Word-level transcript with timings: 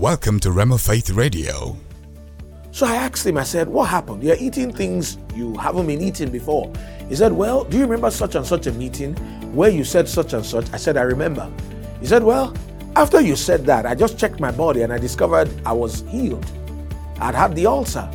Welcome 0.00 0.40
to 0.40 0.48
Rhema 0.48 0.80
Faith 0.80 1.10
Radio. 1.10 1.76
So 2.70 2.86
I 2.86 2.94
asked 2.94 3.26
him, 3.26 3.36
I 3.36 3.42
said, 3.42 3.68
What 3.68 3.90
happened? 3.90 4.22
You're 4.22 4.38
eating 4.40 4.72
things 4.72 5.18
you 5.34 5.54
haven't 5.58 5.86
been 5.86 6.00
eating 6.00 6.30
before. 6.30 6.72
He 7.10 7.14
said, 7.14 7.34
Well, 7.34 7.64
do 7.64 7.76
you 7.76 7.82
remember 7.82 8.10
such 8.10 8.34
and 8.34 8.46
such 8.46 8.66
a 8.66 8.72
meeting 8.72 9.14
where 9.54 9.68
you 9.68 9.84
said 9.84 10.08
such 10.08 10.32
and 10.32 10.42
such? 10.42 10.72
I 10.72 10.78
said, 10.78 10.96
I 10.96 11.02
remember. 11.02 11.52
He 12.00 12.06
said, 12.06 12.22
Well, 12.22 12.56
after 12.96 13.20
you 13.20 13.36
said 13.36 13.66
that, 13.66 13.84
I 13.84 13.94
just 13.94 14.18
checked 14.18 14.40
my 14.40 14.50
body 14.50 14.80
and 14.80 14.90
I 14.90 14.96
discovered 14.96 15.50
I 15.66 15.74
was 15.74 16.00
healed. 16.08 16.50
I'd 17.20 17.34
had 17.34 17.54
the 17.54 17.66
ulcer. 17.66 18.10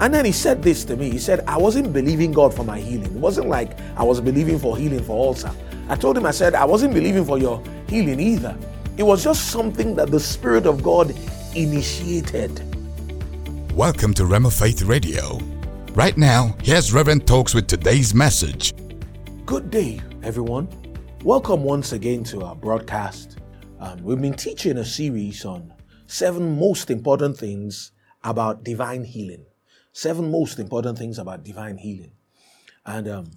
And 0.00 0.12
then 0.12 0.24
he 0.24 0.32
said 0.32 0.64
this 0.64 0.84
to 0.86 0.96
me. 0.96 1.10
He 1.10 1.20
said, 1.20 1.44
I 1.46 1.58
wasn't 1.58 1.92
believing 1.92 2.32
God 2.32 2.52
for 2.52 2.64
my 2.64 2.80
healing. 2.80 3.04
It 3.04 3.12
wasn't 3.12 3.46
like 3.46 3.78
I 3.96 4.02
was 4.02 4.20
believing 4.20 4.58
for 4.58 4.76
healing 4.76 5.04
for 5.04 5.28
ulcer. 5.28 5.52
I 5.88 5.94
told 5.94 6.18
him, 6.18 6.26
I 6.26 6.32
said, 6.32 6.56
I 6.56 6.64
wasn't 6.64 6.92
believing 6.92 7.24
for 7.24 7.38
your 7.38 7.62
healing 7.88 8.18
either. 8.18 8.58
It 9.00 9.06
was 9.06 9.24
just 9.24 9.48
something 9.48 9.96
that 9.96 10.10
the 10.10 10.20
Spirit 10.20 10.66
of 10.66 10.82
God 10.82 11.16
initiated. 11.54 12.60
Welcome 13.74 14.12
to 14.12 14.24
Rhema 14.24 14.52
Faith 14.52 14.82
Radio. 14.82 15.38
Right 15.94 16.18
now, 16.18 16.54
here's 16.62 16.92
Reverend 16.92 17.26
Talks 17.26 17.54
with 17.54 17.66
today's 17.66 18.14
message. 18.14 18.74
Good 19.46 19.70
day, 19.70 20.02
everyone. 20.22 20.68
Welcome 21.24 21.64
once 21.64 21.92
again 21.92 22.24
to 22.24 22.42
our 22.42 22.54
broadcast. 22.54 23.38
Um, 23.78 24.02
we've 24.02 24.20
been 24.20 24.34
teaching 24.34 24.76
a 24.76 24.84
series 24.84 25.46
on 25.46 25.72
seven 26.06 26.58
most 26.58 26.90
important 26.90 27.38
things 27.38 27.92
about 28.22 28.64
divine 28.64 29.04
healing. 29.04 29.46
Seven 29.94 30.30
most 30.30 30.58
important 30.58 30.98
things 30.98 31.18
about 31.18 31.42
divine 31.42 31.78
healing. 31.78 32.12
And 32.84 33.08
um, 33.08 33.30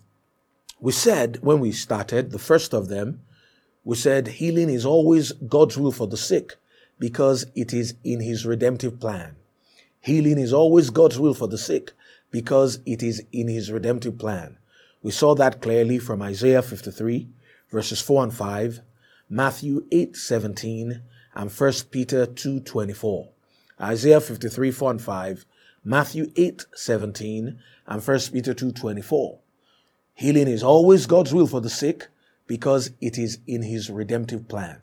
we 0.82 0.92
said 0.92 1.40
when 1.42 1.62
we 1.62 1.72
started, 1.72 2.32
the 2.32 2.38
first 2.38 2.74
of 2.74 2.90
them, 2.90 3.22
we 3.84 3.96
said 3.96 4.28
healing 4.28 4.70
is 4.70 4.86
always 4.86 5.32
God's 5.34 5.78
will 5.78 5.92
for 5.92 6.08
the 6.08 6.18
sick 6.18 6.56
because 7.00 7.46
it 7.56 7.74
is 7.74 7.96
in 8.04 8.22
his 8.22 8.46
redemptive 8.46 9.00
plan. 9.00 9.36
Healing 10.00 10.38
is 10.38 10.54
always 10.54 10.90
God's 10.90 11.20
will 11.20 11.34
for 11.34 11.48
the 11.48 11.58
sick 11.58 11.92
because 12.32 12.80
it 12.86 13.04
is 13.04 13.24
in 13.32 13.48
his 13.48 13.72
redemptive 13.72 14.18
plan. 14.18 14.58
We 15.02 15.12
saw 15.12 15.36
that 15.36 15.62
clearly 15.62 16.00
from 16.00 16.22
Isaiah 16.22 16.62
53 16.62 17.28
verses 17.74 18.00
4 18.00 18.26
and 18.26 18.34
5, 18.34 18.82
Matthew 19.30 19.86
8, 19.92 20.16
17, 20.16 21.02
and 21.34 21.52
1 21.52 21.74
Peter 21.90 22.28
2, 22.28 22.60
24. 22.60 23.30
Isaiah 23.82 24.22
53, 24.22 24.72
4 24.72 24.92
and 24.92 25.02
5, 25.02 25.46
Matthew 25.84 26.32
8, 26.36 26.66
17, 26.76 27.60
and 27.88 28.08
1 28.08 28.20
Peter 28.32 28.54
2, 28.54 28.72
24. 28.72 29.40
Healing 30.14 30.48
is 30.48 30.62
always 30.62 31.08
God's 31.08 31.34
will 31.34 31.48
for 31.48 31.60
the 31.60 31.70
sick 31.70 32.08
because 32.48 32.92
it 33.02 33.18
is 33.18 33.40
in 33.48 33.64
his 33.64 33.90
redemptive 33.90 34.48
plan. 34.48 34.82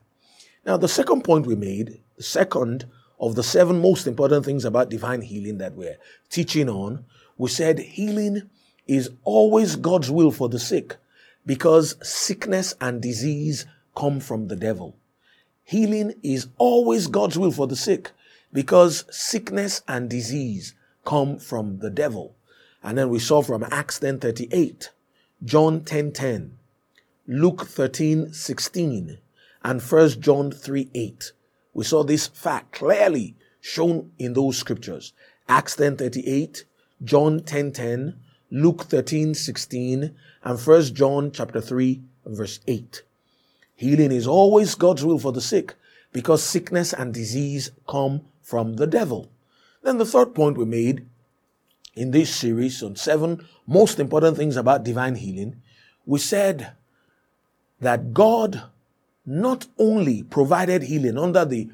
Now, 0.65 0.77
the 0.77 0.89
second 0.89 1.23
point 1.25 1.47
we 1.47 1.57
made, 1.57 2.01
the 2.17 2.23
second 2.23 2.87
of 3.19 3.35
the 3.35 3.43
seven 3.43 3.81
most 3.81 4.07
important 4.07 4.45
things 4.45 4.65
about 4.65 4.89
divine 4.89 5.23
healing 5.23 5.59
that 5.59 5.75
we're 5.75 5.99
teaching 6.29 6.69
on, 6.69 7.05
we 7.37 7.49
said 7.49 7.79
healing 7.79 8.49
is 8.87 9.11
always 9.25 9.77
God's 9.77 10.11
will 10.11 10.31
for 10.31 10.49
the 10.49 10.59
sick 10.59 10.97
because 11.47 11.97
sickness 12.03 12.75
and 12.81 13.01
disease 13.01 13.67
come 13.95 14.21
from 14.21 14.49
the 14.49 14.57
devil. 14.57 14.97
Healing 15.65 16.15
is 16.23 16.49
always 16.59 17.07
God's 17.07 17.39
will 17.39 17.53
for 17.53 17.67
the 17.67 17.77
sick 17.77 18.11
because 18.53 19.05
sickness 19.11 19.83
and 19.87 20.11
disease 20.11 20.75
come 21.05 21.39
from 21.39 21.79
the 21.79 21.91
devil. 21.91 22.35
And 22.83 22.99
then 22.99 23.09
we 23.11 23.19
saw 23.19 23.43
from 23.43 23.65
Acts 23.71 24.01
10:38, 24.01 24.91
John 25.45 25.81
10:10, 25.83 26.53
Luke 27.33 27.65
13:16, 27.69 29.19
and 29.63 29.81
1 29.81 30.21
John 30.21 30.51
3, 30.51 30.91
8. 30.93 31.33
We 31.73 31.85
saw 31.85 32.03
this 32.03 32.27
fact 32.27 32.73
clearly 32.73 33.37
shown 33.61 34.11
in 34.19 34.33
those 34.33 34.57
scriptures. 34.57 35.13
Acts 35.49 35.77
10:38, 35.77 36.65
John 37.05 37.39
10:10, 37.39 38.17
Luke 38.51 38.85
13:16, 38.89 40.13
and 40.43 40.59
1 40.59 40.93
John 40.93 41.31
chapter 41.31 41.61
3 41.61 42.03
verse 42.27 42.59
8. 42.67 43.05
Healing 43.77 44.11
is 44.11 44.27
always 44.27 44.75
God's 44.75 45.05
will 45.05 45.21
for 45.21 45.31
the 45.31 45.41
sick 45.41 45.77
because 46.13 46.43
sickness 46.43 46.93
and 46.93 47.15
disease 47.15 47.71
come 47.89 48.23
from 48.43 48.75
the 48.75 48.89
devil. 48.89 49.31
Then 49.85 49.99
the 49.99 50.05
third 50.05 50.35
point 50.35 50.59
we 50.59 50.65
made 50.65 51.07
in 51.95 52.11
this 52.11 52.35
series 52.35 52.83
on 52.83 52.97
seven 52.97 53.47
most 53.69 54.01
important 54.01 54.37
things 54.37 54.57
about 54.57 54.83
divine 54.83 55.15
healing, 55.15 55.63
we 56.05 56.19
said 56.19 56.73
that 57.81 58.13
God 58.13 58.63
not 59.27 59.67
only 59.79 60.23
provided 60.23 60.83
healing 60.83 61.19
under 61.19 61.45
the 61.45 61.71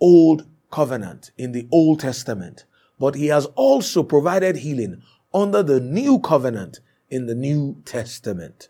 old 0.00 0.46
covenant 0.70 1.30
in 1.36 1.52
the 1.52 1.66
Old 1.70 2.00
Testament, 2.00 2.64
but 2.98 3.14
he 3.14 3.26
has 3.26 3.46
also 3.54 4.02
provided 4.02 4.56
healing 4.56 5.02
under 5.32 5.62
the 5.62 5.80
new 5.80 6.18
covenant 6.18 6.80
in 7.10 7.26
the 7.26 7.34
New 7.34 7.76
Testament. 7.84 8.68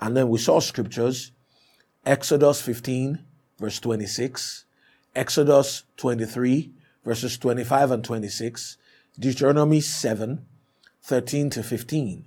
And 0.00 0.16
then 0.16 0.28
we 0.28 0.38
saw 0.38 0.60
scriptures, 0.60 1.32
Exodus 2.04 2.60
15, 2.60 3.24
verse 3.58 3.80
26, 3.80 4.64
Exodus 5.14 5.84
23, 5.96 6.72
verses 7.04 7.38
25 7.38 7.90
and 7.92 8.04
26, 8.04 8.76
Deuteronomy 9.18 9.80
7, 9.80 10.44
13 11.02 11.50
to 11.50 11.62
15, 11.62 12.24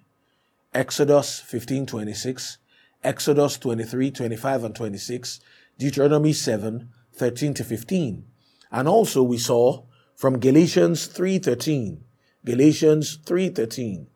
Exodus 0.74 1.40
15, 1.42 1.86
26, 1.86 2.58
Exodus 3.04 3.58
23, 3.58 4.12
25 4.12 4.64
and 4.64 4.76
26, 4.76 5.40
Deuteronomy 5.78 6.34
7, 6.34 6.90
13 7.14 7.54
to 7.54 7.64
15. 7.64 8.26
And 8.72 8.88
also 8.88 9.24
we 9.24 9.38
saw 9.38 9.84
from 10.16 10.40
Galatians 10.40 11.08
3:13, 11.08 12.00
Galatians 12.44 13.20
3:13, 13.24 14.08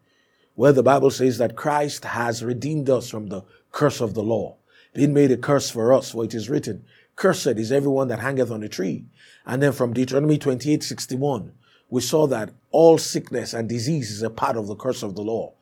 where 0.56 0.74
the 0.74 0.84
Bible 0.84 1.12
says 1.12 1.38
that 1.38 1.56
Christ 1.56 2.06
has 2.06 2.44
redeemed 2.44 2.90
us 2.90 3.10
from 3.10 3.28
the 3.28 3.44
curse 3.72 4.02
of 4.02 4.14
the 4.14 4.24
law, 4.24 4.58
being 4.94 5.14
made 5.14 5.32
a 5.32 5.38
curse 5.38 5.70
for 5.70 5.94
us, 5.94 6.12
for 6.12 6.26
it 6.26 6.34
is 6.34 6.50
written, 6.50 6.84
Cursed 7.16 7.60
is 7.60 7.72
everyone 7.72 8.08
that 8.08 8.20
hangeth 8.20 8.50
on 8.50 8.64
a 8.64 8.68
tree. 8.68 9.06
And 9.46 9.62
then 9.62 9.74
from 9.74 9.94
Deuteronomy 9.94 10.40
28:61, 10.40 11.52
we 11.90 12.02
saw 12.02 12.26
that 12.28 12.52
all 12.72 12.98
sickness 12.98 13.54
and 13.54 13.70
disease 13.70 14.10
is 14.10 14.24
a 14.24 14.30
part 14.30 14.58
of 14.58 14.66
the 14.66 14.76
curse 14.76 15.04
of 15.04 15.14
the 15.14 15.22
law. 15.22 15.54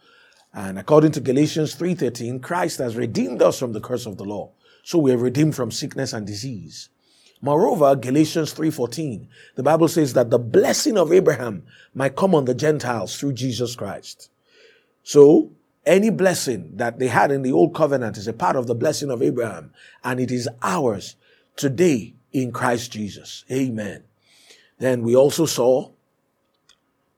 And 0.53 0.79
according 0.79 1.11
to 1.13 1.21
Galatians 1.21 1.75
3:13, 1.75 2.39
Christ 2.39 2.79
has 2.79 2.95
redeemed 2.95 3.41
us 3.41 3.59
from 3.59 3.73
the 3.73 3.81
curse 3.81 4.05
of 4.05 4.17
the 4.17 4.25
law. 4.25 4.51
So 4.83 4.97
we 4.97 5.11
are 5.11 5.17
redeemed 5.17 5.55
from 5.55 5.71
sickness 5.71 6.13
and 6.13 6.25
disease. 6.25 6.89
Moreover, 7.41 7.95
Galatians 7.95 8.53
3:14, 8.53 9.27
the 9.55 9.63
Bible 9.63 9.87
says 9.87 10.13
that 10.13 10.29
the 10.29 10.39
blessing 10.39 10.97
of 10.97 11.13
Abraham 11.13 11.63
might 11.93 12.15
come 12.15 12.35
on 12.35 12.45
the 12.45 12.55
Gentiles 12.55 13.15
through 13.15 13.33
Jesus 13.33 13.75
Christ. 13.75 14.29
So, 15.03 15.51
any 15.85 16.09
blessing 16.09 16.73
that 16.75 16.99
they 16.99 17.07
had 17.07 17.31
in 17.31 17.41
the 17.41 17.51
old 17.51 17.73
covenant 17.73 18.17
is 18.17 18.27
a 18.27 18.33
part 18.33 18.55
of 18.55 18.67
the 18.67 18.75
blessing 18.75 19.09
of 19.09 19.21
Abraham, 19.21 19.71
and 20.03 20.19
it 20.19 20.31
is 20.31 20.49
ours 20.61 21.15
today 21.55 22.15
in 22.33 22.51
Christ 22.51 22.91
Jesus. 22.91 23.45
Amen. 23.51 24.03
Then 24.77 25.03
we 25.03 25.15
also 25.15 25.45
saw 25.45 25.91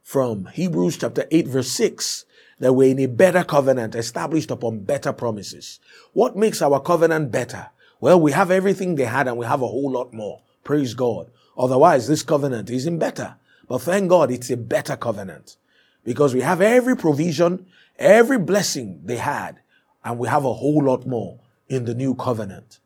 from 0.04 0.46
Hebrews 0.48 0.98
chapter 0.98 1.26
8 1.32 1.48
verse 1.48 1.72
6 1.72 2.26
that 2.62 2.74
we're 2.74 2.92
in 2.92 3.00
a 3.00 3.08
better 3.08 3.44
covenant 3.44 3.96
established 3.96 4.52
upon 4.52 4.80
better 4.80 5.12
promises. 5.12 5.80
What 6.14 6.38
makes 6.38 6.62
our 6.62 6.80
covenant 6.80 7.32
better? 7.32 7.72
Well, 8.00 8.22
we 8.22 8.32
have 8.34 8.52
everything 8.52 8.96
they 8.96 9.06
had 9.06 9.28
and 9.28 9.36
we 9.36 9.48
have 9.48 9.64
a 9.64 9.68
whole 9.68 9.92
lot 9.92 10.14
more. 10.14 10.44
Praise 10.64 10.94
God. 10.94 11.32
Otherwise, 11.58 12.08
this 12.08 12.22
covenant 12.22 12.70
isn't 12.70 13.00
better. 13.00 13.36
But 13.68 13.80
thank 13.80 14.10
God 14.10 14.30
it's 14.30 14.52
a 14.52 14.58
better 14.58 14.96
covenant 14.96 15.58
because 16.04 16.36
we 16.36 16.42
have 16.42 16.62
every 16.62 16.96
provision, 16.96 17.66
every 17.98 18.38
blessing 18.38 19.02
they 19.06 19.18
had, 19.18 19.60
and 20.06 20.20
we 20.20 20.28
have 20.28 20.46
a 20.46 20.54
whole 20.54 20.84
lot 20.84 21.08
more 21.08 21.40
in 21.68 21.86
the 21.86 21.96
new 21.96 22.14
covenant. 22.14 22.80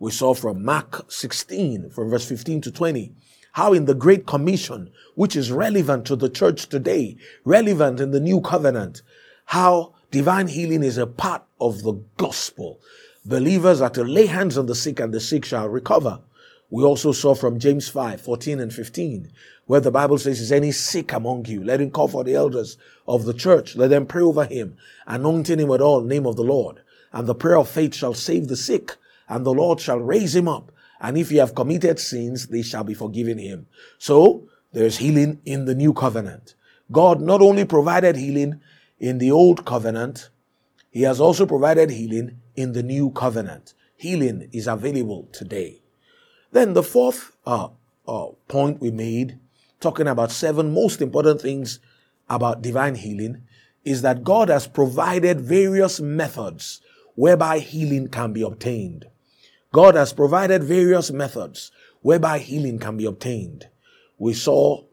We 0.00 0.10
saw 0.10 0.34
from 0.34 0.64
Mark 0.64 1.12
16, 1.12 1.90
from 1.90 2.10
verse 2.10 2.28
15 2.28 2.62
to 2.62 2.72
20, 2.72 3.12
how 3.52 3.74
in 3.74 3.84
the 3.84 3.94
Great 3.94 4.26
Commission, 4.26 4.90
which 5.14 5.36
is 5.36 5.52
relevant 5.52 6.06
to 6.06 6.16
the 6.16 6.30
church 6.30 6.68
today, 6.68 7.16
relevant 7.44 8.00
in 8.00 8.10
the 8.10 8.20
new 8.20 8.40
covenant, 8.40 9.02
how 9.50 9.92
divine 10.12 10.46
healing 10.46 10.84
is 10.84 10.96
a 10.96 11.08
part 11.08 11.42
of 11.60 11.82
the 11.82 11.92
gospel. 12.16 12.80
Believers 13.24 13.80
are 13.80 13.90
to 13.90 14.04
lay 14.04 14.26
hands 14.26 14.56
on 14.56 14.66
the 14.66 14.76
sick 14.76 15.00
and 15.00 15.12
the 15.12 15.18
sick 15.18 15.44
shall 15.44 15.68
recover. 15.68 16.20
We 16.70 16.84
also 16.84 17.10
saw 17.10 17.34
from 17.34 17.58
James 17.58 17.88
5, 17.88 18.20
14 18.20 18.60
and 18.60 18.72
15, 18.72 19.32
where 19.66 19.80
the 19.80 19.90
Bible 19.90 20.18
says, 20.18 20.40
is 20.40 20.52
any 20.52 20.70
sick 20.70 21.12
among 21.12 21.46
you? 21.46 21.64
Let 21.64 21.80
him 21.80 21.90
call 21.90 22.06
for 22.06 22.22
the 22.22 22.36
elders 22.36 22.78
of 23.08 23.24
the 23.24 23.34
church. 23.34 23.74
Let 23.74 23.90
them 23.90 24.06
pray 24.06 24.22
over 24.22 24.44
him, 24.44 24.76
anointing 25.08 25.58
him 25.58 25.66
with 25.66 25.80
all 25.80 26.02
name 26.02 26.26
of 26.26 26.36
the 26.36 26.44
Lord. 26.44 26.82
And 27.10 27.26
the 27.26 27.34
prayer 27.34 27.58
of 27.58 27.68
faith 27.68 27.96
shall 27.96 28.14
save 28.14 28.46
the 28.46 28.56
sick, 28.56 28.94
and 29.28 29.44
the 29.44 29.52
Lord 29.52 29.80
shall 29.80 29.98
raise 29.98 30.36
him 30.36 30.46
up. 30.46 30.70
And 31.00 31.18
if 31.18 31.30
he 31.30 31.38
have 31.38 31.56
committed 31.56 31.98
sins, 31.98 32.46
they 32.46 32.62
shall 32.62 32.84
be 32.84 32.94
forgiven 32.94 33.38
him. 33.38 33.66
So, 33.98 34.46
there's 34.72 34.98
healing 34.98 35.40
in 35.44 35.64
the 35.64 35.74
new 35.74 35.92
covenant. 35.92 36.54
God 36.92 37.20
not 37.20 37.40
only 37.40 37.64
provided 37.64 38.14
healing 38.14 38.60
in 39.00 39.18
the 39.18 39.30
old 39.30 39.64
covenant, 39.64 40.28
he 40.90 41.02
has 41.02 41.20
also 41.20 41.46
provided 41.46 41.90
healing 41.90 42.40
in 42.54 42.72
the 42.72 42.82
new 42.82 43.10
covenant. 43.10 43.74
Healing 43.96 44.48
is 44.52 44.66
available 44.66 45.28
today. 45.32 45.82
Then 46.52 46.74
the 46.74 46.82
fourth 46.82 47.36
uh, 47.46 47.68
uh, 48.06 48.26
point 48.48 48.80
we 48.80 48.90
made, 48.90 49.38
talking 49.80 50.06
about 50.06 50.30
seven 50.30 50.74
most 50.74 51.00
important 51.00 51.40
things 51.40 51.80
about 52.28 52.62
divine 52.62 52.96
healing, 52.96 53.42
is 53.84 54.02
that 54.02 54.24
God 54.24 54.50
has 54.50 54.66
provided 54.66 55.40
various 55.40 56.00
methods 56.00 56.80
whereby 57.14 57.58
healing 57.60 58.08
can 58.08 58.32
be 58.32 58.42
obtained. 58.42 59.06
God 59.72 59.94
has 59.94 60.12
provided 60.12 60.64
various 60.64 61.10
methods 61.10 61.70
whereby 62.02 62.38
healing 62.38 62.78
can 62.78 62.96
be 62.96 63.04
obtained. 63.04 63.68
We 64.18 64.34
saw 64.34 64.84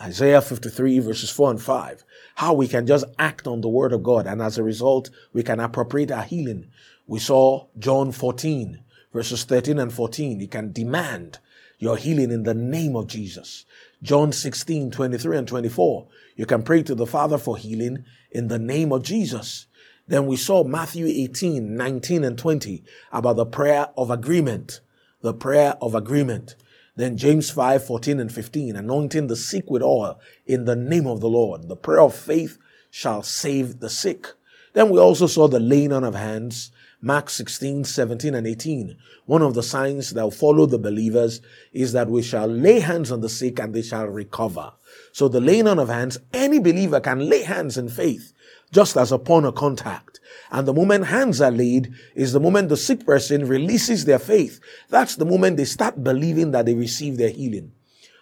Isaiah 0.00 0.42
53 0.42 1.00
verses 1.00 1.30
4 1.30 1.50
and 1.52 1.62
5, 1.62 2.04
how 2.38 2.52
we 2.54 2.68
can 2.68 2.86
just 2.86 3.04
act 3.18 3.46
on 3.46 3.60
the 3.60 3.68
word 3.68 3.92
of 3.92 4.02
God 4.02 4.26
and 4.26 4.40
as 4.40 4.58
a 4.58 4.62
result, 4.62 5.10
we 5.32 5.42
can 5.42 5.60
appropriate 5.60 6.10
our 6.10 6.22
healing. 6.22 6.70
We 7.06 7.18
saw 7.18 7.66
John 7.78 8.12
14 8.12 8.84
verses 9.12 9.42
13 9.44 9.78
and 9.78 9.92
14. 9.92 10.38
You 10.38 10.46
can 10.46 10.72
demand 10.72 11.38
your 11.78 11.96
healing 11.96 12.30
in 12.30 12.44
the 12.44 12.54
name 12.54 12.94
of 12.94 13.08
Jesus. 13.08 13.64
John 14.02 14.30
16, 14.30 14.92
23 14.92 15.38
and 15.38 15.48
24. 15.48 16.06
You 16.36 16.46
can 16.46 16.62
pray 16.62 16.84
to 16.84 16.94
the 16.94 17.06
Father 17.06 17.38
for 17.38 17.56
healing 17.56 18.04
in 18.30 18.46
the 18.46 18.58
name 18.58 18.92
of 18.92 19.02
Jesus. 19.02 19.66
Then 20.06 20.26
we 20.26 20.36
saw 20.36 20.62
Matthew 20.62 21.06
18, 21.06 21.76
19 21.76 22.22
and 22.22 22.38
20 22.38 22.84
about 23.12 23.36
the 23.36 23.46
prayer 23.46 23.88
of 23.96 24.10
agreement. 24.10 24.80
The 25.20 25.34
prayer 25.34 25.74
of 25.82 25.96
agreement. 25.96 26.54
Then 26.98 27.16
James 27.16 27.48
5, 27.48 27.86
14 27.86 28.18
and 28.18 28.32
15, 28.32 28.74
anointing 28.74 29.28
the 29.28 29.36
sick 29.36 29.70
with 29.70 29.84
oil 29.84 30.18
in 30.46 30.64
the 30.64 30.74
name 30.74 31.06
of 31.06 31.20
the 31.20 31.28
Lord. 31.28 31.68
The 31.68 31.76
prayer 31.76 32.00
of 32.00 32.12
faith 32.12 32.58
shall 32.90 33.22
save 33.22 33.78
the 33.78 33.88
sick. 33.88 34.26
Then 34.72 34.90
we 34.90 34.98
also 34.98 35.28
saw 35.28 35.46
the 35.46 35.60
laying 35.60 35.92
on 35.92 36.02
of 36.02 36.16
hands 36.16 36.72
Mark 37.00 37.30
16, 37.30 37.84
17, 37.84 38.34
and 38.34 38.44
18. 38.44 38.96
One 39.26 39.42
of 39.42 39.54
the 39.54 39.62
signs 39.62 40.10
that 40.10 40.22
will 40.22 40.32
follow 40.32 40.66
the 40.66 40.80
believers 40.80 41.40
is 41.72 41.92
that 41.92 42.10
we 42.10 42.22
shall 42.22 42.48
lay 42.48 42.80
hands 42.80 43.12
on 43.12 43.20
the 43.20 43.28
sick 43.28 43.60
and 43.60 43.72
they 43.72 43.82
shall 43.82 44.06
recover. 44.06 44.72
So 45.12 45.28
the 45.28 45.40
laying 45.40 45.68
on 45.68 45.78
of 45.78 45.88
hands, 45.88 46.18
any 46.32 46.58
believer 46.58 46.98
can 46.98 47.28
lay 47.28 47.42
hands 47.42 47.78
in 47.78 47.88
faith, 47.88 48.32
just 48.72 48.96
as 48.96 49.12
upon 49.12 49.44
a 49.44 49.52
contact. 49.52 50.20
And 50.50 50.66
the 50.66 50.74
moment 50.74 51.06
hands 51.06 51.40
are 51.40 51.50
laid 51.50 51.92
is 52.14 52.32
the 52.32 52.40
moment 52.40 52.68
the 52.68 52.76
sick 52.76 53.04
person 53.04 53.46
releases 53.46 54.04
their 54.04 54.18
faith. 54.18 54.60
That's 54.88 55.16
the 55.16 55.24
moment 55.24 55.56
they 55.56 55.64
start 55.64 56.02
believing 56.02 56.50
that 56.52 56.66
they 56.66 56.74
receive 56.74 57.16
their 57.16 57.30
healing. 57.30 57.72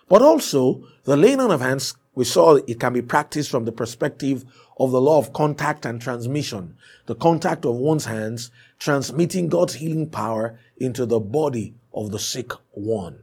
But 0.09 0.23
also, 0.23 0.85
the 1.05 1.17
laying 1.17 1.41
on 1.41 1.51
of 1.51 1.61
hands, 1.61 1.97
we 2.15 2.25
saw 2.25 2.57
it 2.57 2.81
can 2.81 2.93
be 2.93 3.03
practiced 3.03 3.51
from 3.51 3.65
the 3.65 3.73
perspective 3.73 4.45
of 4.79 4.91
the 4.91 5.01
law 5.01 5.19
of 5.19 5.33
contact 5.33 5.85
and 5.85 6.01
transmission. 6.01 6.77
The 7.07 7.15
contact 7.15 7.65
of 7.65 7.77
one's 7.77 8.05
hands 8.05 8.51
transmitting 8.79 9.49
God's 9.49 9.75
healing 9.75 10.09
power 10.09 10.59
into 10.77 11.07
the 11.07 11.21
body 11.21 11.75
of 11.95 12.11
the 12.11 12.19
sick 12.19 12.53
one. 12.73 13.19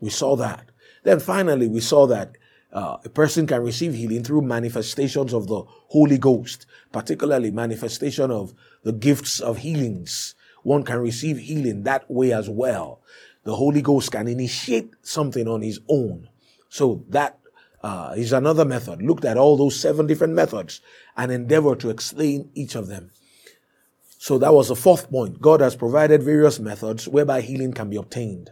We 0.00 0.10
saw 0.10 0.36
that. 0.36 0.70
Then 1.04 1.18
finally, 1.18 1.68
we 1.68 1.80
saw 1.80 2.06
that 2.06 2.36
uh, 2.72 2.96
a 3.04 3.08
person 3.08 3.46
can 3.46 3.62
receive 3.62 3.94
healing 3.94 4.24
through 4.24 4.42
manifestations 4.42 5.34
of 5.34 5.46
the 5.46 5.62
Holy 5.88 6.18
Ghost, 6.18 6.66
particularly 6.90 7.50
manifestation 7.50 8.30
of 8.30 8.54
the 8.82 8.92
gifts 8.92 9.40
of 9.40 9.58
healings. 9.58 10.34
One 10.62 10.82
can 10.82 10.98
receive 10.98 11.38
healing 11.38 11.82
that 11.82 12.10
way 12.10 12.32
as 12.32 12.48
well. 12.48 13.00
The 13.44 13.56
Holy 13.56 13.82
Ghost 13.82 14.12
can 14.12 14.28
initiate 14.28 14.92
something 15.02 15.46
on 15.48 15.62
his 15.62 15.80
own. 15.88 16.28
So 16.68 17.04
that 17.10 17.38
uh, 17.82 18.14
is 18.16 18.32
another 18.32 18.64
method. 18.64 19.02
Looked 19.02 19.24
at 19.24 19.36
all 19.36 19.56
those 19.56 19.78
seven 19.78 20.06
different 20.06 20.34
methods 20.34 20.80
and 21.16 21.30
endeavor 21.30 21.76
to 21.76 21.90
explain 21.90 22.50
each 22.54 22.74
of 22.74 22.86
them. 22.86 23.10
So 24.18 24.38
that 24.38 24.54
was 24.54 24.68
the 24.68 24.76
fourth 24.76 25.10
point. 25.10 25.40
God 25.40 25.60
has 25.60 25.74
provided 25.74 26.22
various 26.22 26.60
methods 26.60 27.08
whereby 27.08 27.40
healing 27.40 27.72
can 27.72 27.90
be 27.90 27.96
obtained. 27.96 28.50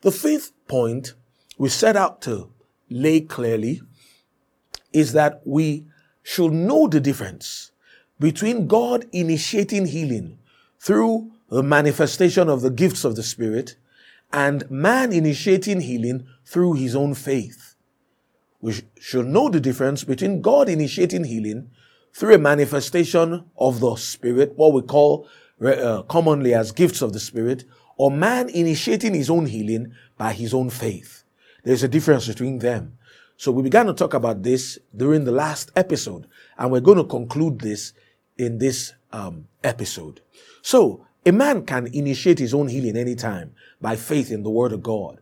The 0.00 0.10
fifth 0.10 0.52
point 0.66 1.14
we 1.56 1.68
set 1.68 1.96
out 1.96 2.20
to 2.22 2.52
lay 2.92 3.20
clearly 3.20 3.82
is 4.92 5.12
that 5.12 5.40
we 5.44 5.86
should 6.22 6.52
know 6.52 6.86
the 6.86 7.00
difference 7.00 7.72
between 8.18 8.66
God 8.66 9.06
initiating 9.12 9.86
healing 9.86 10.38
through 10.78 11.32
the 11.48 11.62
manifestation 11.62 12.48
of 12.48 12.60
the 12.60 12.70
gifts 12.70 13.04
of 13.04 13.16
the 13.16 13.22
Spirit 13.22 13.76
and 14.32 14.70
man 14.70 15.12
initiating 15.12 15.80
healing 15.80 16.26
through 16.44 16.74
his 16.74 16.94
own 16.94 17.14
faith. 17.14 17.74
We 18.60 18.74
should 18.98 19.26
know 19.26 19.48
the 19.48 19.60
difference 19.60 20.04
between 20.04 20.40
God 20.40 20.68
initiating 20.68 21.24
healing 21.24 21.70
through 22.14 22.34
a 22.34 22.38
manifestation 22.38 23.44
of 23.58 23.80
the 23.80 23.96
Spirit, 23.96 24.52
what 24.56 24.72
we 24.72 24.82
call 24.82 25.28
uh, 25.64 26.02
commonly 26.02 26.54
as 26.54 26.72
gifts 26.72 27.02
of 27.02 27.12
the 27.12 27.20
Spirit, 27.20 27.64
or 27.96 28.10
man 28.10 28.48
initiating 28.48 29.14
his 29.14 29.28
own 29.28 29.46
healing 29.46 29.92
by 30.16 30.32
his 30.32 30.54
own 30.54 30.70
faith. 30.70 31.24
There's 31.62 31.82
a 31.82 31.88
difference 31.88 32.26
between 32.26 32.58
them. 32.58 32.98
So 33.36 33.50
we 33.52 33.62
began 33.62 33.86
to 33.86 33.94
talk 33.94 34.14
about 34.14 34.42
this 34.42 34.78
during 34.96 35.24
the 35.24 35.32
last 35.32 35.70
episode, 35.74 36.26
and 36.58 36.70
we're 36.70 36.80
going 36.80 36.98
to 36.98 37.04
conclude 37.04 37.60
this 37.60 37.92
in 38.36 38.58
this 38.58 38.92
um, 39.12 39.48
episode. 39.64 40.20
So 40.62 41.06
a 41.24 41.32
man 41.32 41.64
can 41.64 41.88
initiate 41.88 42.38
his 42.38 42.54
own 42.54 42.68
healing 42.68 42.96
anytime 42.96 43.54
by 43.80 43.96
faith 43.96 44.30
in 44.30 44.42
the 44.42 44.50
Word 44.50 44.72
of 44.72 44.82
God. 44.82 45.20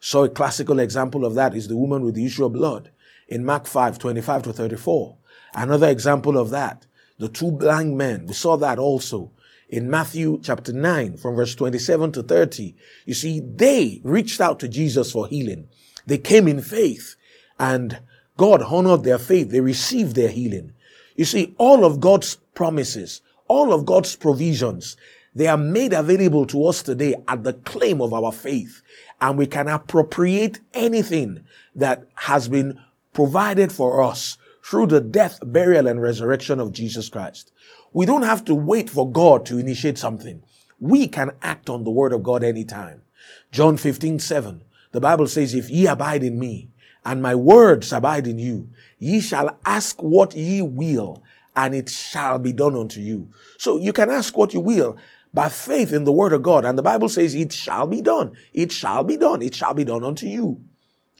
So 0.00 0.24
a 0.24 0.28
classical 0.28 0.80
example 0.80 1.24
of 1.24 1.34
that 1.34 1.54
is 1.54 1.68
the 1.68 1.76
woman 1.76 2.02
with 2.02 2.14
the 2.14 2.26
issue 2.26 2.44
of 2.44 2.54
blood 2.54 2.90
in 3.28 3.44
Mark 3.44 3.66
5, 3.66 3.98
25 3.98 4.42
to 4.42 4.52
34. 4.52 5.16
Another 5.54 5.88
example 5.88 6.38
of 6.38 6.50
that, 6.50 6.86
the 7.18 7.28
two 7.28 7.52
blind 7.52 7.96
men, 7.96 8.26
we 8.26 8.32
saw 8.32 8.56
that 8.56 8.78
also 8.78 9.30
in 9.72 9.90
Matthew 9.90 10.38
chapter 10.42 10.70
9 10.70 11.16
from 11.16 11.34
verse 11.34 11.54
27 11.54 12.12
to 12.12 12.22
30. 12.22 12.76
You 13.06 13.14
see, 13.14 13.40
they 13.40 14.02
reached 14.04 14.38
out 14.38 14.60
to 14.60 14.68
Jesus 14.68 15.10
for 15.10 15.26
healing. 15.26 15.66
They 16.06 16.18
came 16.18 16.46
in 16.46 16.60
faith 16.60 17.16
and 17.58 17.98
God 18.36 18.62
honored 18.62 19.02
their 19.02 19.18
faith. 19.18 19.50
They 19.50 19.60
received 19.60 20.14
their 20.14 20.28
healing. 20.28 20.74
You 21.16 21.24
see, 21.24 21.54
all 21.56 21.86
of 21.86 22.00
God's 22.00 22.36
promises, 22.54 23.22
all 23.48 23.72
of 23.72 23.86
God's 23.86 24.14
provisions, 24.14 24.98
they 25.34 25.46
are 25.46 25.56
made 25.56 25.94
available 25.94 26.44
to 26.46 26.66
us 26.66 26.82
today 26.82 27.14
at 27.26 27.42
the 27.42 27.54
claim 27.54 28.02
of 28.02 28.12
our 28.12 28.30
faith. 28.30 28.82
And 29.22 29.38
we 29.38 29.46
can 29.46 29.68
appropriate 29.68 30.60
anything 30.74 31.44
that 31.74 32.04
has 32.14 32.46
been 32.46 32.78
provided 33.14 33.72
for 33.72 34.02
us 34.02 34.36
through 34.64 34.86
the 34.86 35.00
death, 35.00 35.38
burial, 35.42 35.86
and 35.86 36.00
resurrection 36.00 36.60
of 36.60 36.72
Jesus 36.72 37.08
Christ. 37.08 37.52
We 37.92 38.06
don't 38.06 38.22
have 38.22 38.44
to 38.46 38.54
wait 38.54 38.88
for 38.88 39.10
God 39.10 39.44
to 39.46 39.58
initiate 39.58 39.98
something. 39.98 40.42
We 40.80 41.08
can 41.08 41.32
act 41.42 41.68
on 41.68 41.84
the 41.84 41.90
word 41.90 42.12
of 42.12 42.22
God 42.22 42.42
anytime. 42.42 43.02
John 43.50 43.76
15, 43.76 44.18
7. 44.18 44.62
The 44.92 45.00
Bible 45.00 45.26
says, 45.26 45.54
if 45.54 45.70
ye 45.70 45.86
abide 45.86 46.22
in 46.22 46.38
me, 46.38 46.70
and 47.04 47.20
my 47.20 47.34
words 47.34 47.92
abide 47.92 48.26
in 48.26 48.38
you, 48.38 48.68
ye 48.98 49.20
shall 49.20 49.58
ask 49.64 50.02
what 50.02 50.34
ye 50.34 50.62
will, 50.62 51.22
and 51.56 51.74
it 51.74 51.88
shall 51.88 52.38
be 52.38 52.52
done 52.52 52.76
unto 52.76 53.00
you. 53.00 53.28
So 53.58 53.78
you 53.78 53.92
can 53.92 54.10
ask 54.10 54.36
what 54.36 54.54
you 54.54 54.60
will 54.60 54.96
by 55.34 55.48
faith 55.48 55.92
in 55.92 56.04
the 56.04 56.12
word 56.12 56.32
of 56.32 56.42
God. 56.42 56.64
And 56.64 56.78
the 56.78 56.82
Bible 56.82 57.08
says, 57.08 57.34
it 57.34 57.52
shall 57.52 57.86
be 57.86 58.00
done. 58.00 58.36
It 58.52 58.70
shall 58.70 59.02
be 59.02 59.16
done. 59.16 59.42
It 59.42 59.54
shall 59.54 59.74
be 59.74 59.84
done 59.84 60.04
unto 60.04 60.26
you. 60.26 60.62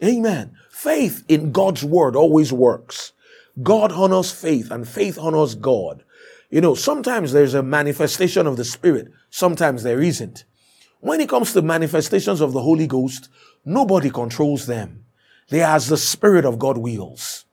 Amen. 0.02 0.56
Faith 0.70 1.24
in 1.28 1.52
God's 1.52 1.84
word 1.84 2.16
always 2.16 2.52
works. 2.52 3.12
God 3.60 3.92
honors 3.92 4.30
faith 4.30 4.70
and 4.70 4.88
faith 4.88 5.18
honors 5.18 5.54
God. 5.54 6.04
You 6.50 6.60
know, 6.60 6.74
sometimes 6.74 7.32
there's 7.32 7.54
a 7.54 7.62
manifestation 7.62 8.46
of 8.46 8.56
the 8.56 8.64
Spirit, 8.64 9.08
sometimes 9.30 9.82
there 9.82 10.00
isn't. 10.00 10.44
When 11.00 11.20
it 11.20 11.28
comes 11.28 11.52
to 11.52 11.62
manifestations 11.62 12.40
of 12.40 12.52
the 12.52 12.62
Holy 12.62 12.86
Ghost, 12.86 13.28
nobody 13.64 14.10
controls 14.10 14.66
them. 14.66 15.04
They 15.48 15.62
are 15.62 15.76
as 15.76 15.88
the 15.88 15.96
Spirit 15.96 16.44
of 16.44 16.58
God 16.58 16.78
wills. 16.78 17.44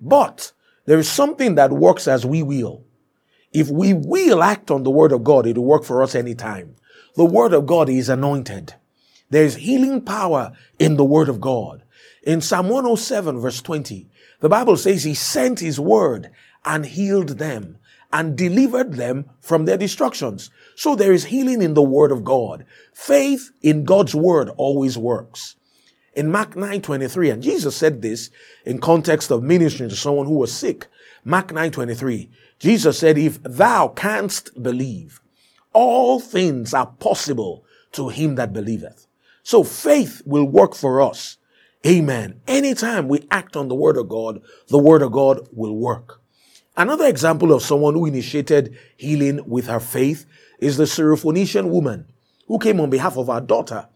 But 0.00 0.52
there 0.86 0.98
is 0.98 1.08
something 1.08 1.54
that 1.54 1.72
works 1.72 2.08
as 2.08 2.26
we 2.26 2.42
will. 2.42 2.84
If 3.52 3.70
we 3.70 3.94
will 3.94 4.42
act 4.42 4.70
on 4.70 4.82
the 4.82 4.90
Word 4.90 5.12
of 5.12 5.24
God, 5.24 5.46
it 5.46 5.56
will 5.56 5.64
work 5.64 5.84
for 5.84 6.02
us 6.02 6.14
anytime. 6.14 6.76
The 7.16 7.24
Word 7.24 7.52
of 7.52 7.66
God 7.66 7.88
is 7.88 8.08
anointed. 8.08 8.74
There 9.30 9.44
is 9.44 9.56
healing 9.56 10.02
power 10.02 10.52
in 10.78 10.96
the 10.96 11.04
Word 11.04 11.28
of 11.28 11.40
God. 11.40 11.82
In 12.22 12.40
Psalm 12.40 12.68
107 12.68 13.38
verse 13.38 13.62
20, 13.62 14.08
the 14.40 14.48
Bible 14.48 14.76
says 14.76 15.04
he 15.04 15.14
sent 15.14 15.60
his 15.60 15.78
word 15.78 16.30
and 16.64 16.86
healed 16.86 17.38
them 17.38 17.78
and 18.12 18.36
delivered 18.36 18.94
them 18.94 19.26
from 19.40 19.64
their 19.64 19.76
destructions. 19.76 20.50
So 20.76 20.94
there 20.94 21.12
is 21.12 21.26
healing 21.26 21.62
in 21.62 21.74
the 21.74 21.82
word 21.82 22.10
of 22.10 22.24
God. 22.24 22.64
Faith 22.92 23.50
in 23.62 23.84
God's 23.84 24.14
word 24.14 24.48
always 24.56 24.96
works. 24.96 25.56
In 26.14 26.30
Mark 26.30 26.56
9:23, 26.56 27.30
and 27.30 27.42
Jesus 27.42 27.76
said 27.76 28.02
this 28.02 28.30
in 28.64 28.80
context 28.80 29.30
of 29.30 29.42
ministering 29.42 29.90
to 29.90 29.96
someone 29.96 30.26
who 30.26 30.38
was 30.38 30.52
sick. 30.52 30.88
Mark 31.24 31.52
9:23, 31.52 32.30
Jesus 32.58 32.98
said, 32.98 33.18
"If 33.18 33.40
thou 33.42 33.88
canst 33.88 34.60
believe, 34.60 35.20
all 35.72 36.18
things 36.18 36.74
are 36.74 36.94
possible 36.98 37.64
to 37.92 38.08
him 38.08 38.34
that 38.34 38.52
believeth." 38.52 39.06
So 39.42 39.62
faith 39.62 40.22
will 40.26 40.44
work 40.44 40.74
for 40.74 41.00
us 41.00 41.37
Amen. 41.86 42.40
Anytime 42.46 43.08
we 43.08 43.26
act 43.30 43.56
on 43.56 43.68
the 43.68 43.74
word 43.74 43.96
of 43.96 44.08
God, 44.08 44.42
the 44.68 44.78
word 44.78 45.02
of 45.02 45.12
God 45.12 45.48
will 45.52 45.76
work. 45.76 46.20
Another 46.76 47.06
example 47.06 47.52
of 47.52 47.62
someone 47.62 47.94
who 47.94 48.06
initiated 48.06 48.76
healing 48.96 49.48
with 49.48 49.66
her 49.66 49.80
faith 49.80 50.26
is 50.58 50.76
the 50.76 50.84
Syrophoenician 50.84 51.70
woman 51.70 52.06
who 52.46 52.58
came 52.58 52.80
on 52.80 52.90
behalf 52.90 53.16
of 53.16 53.28
her 53.28 53.40
daughter 53.40 53.88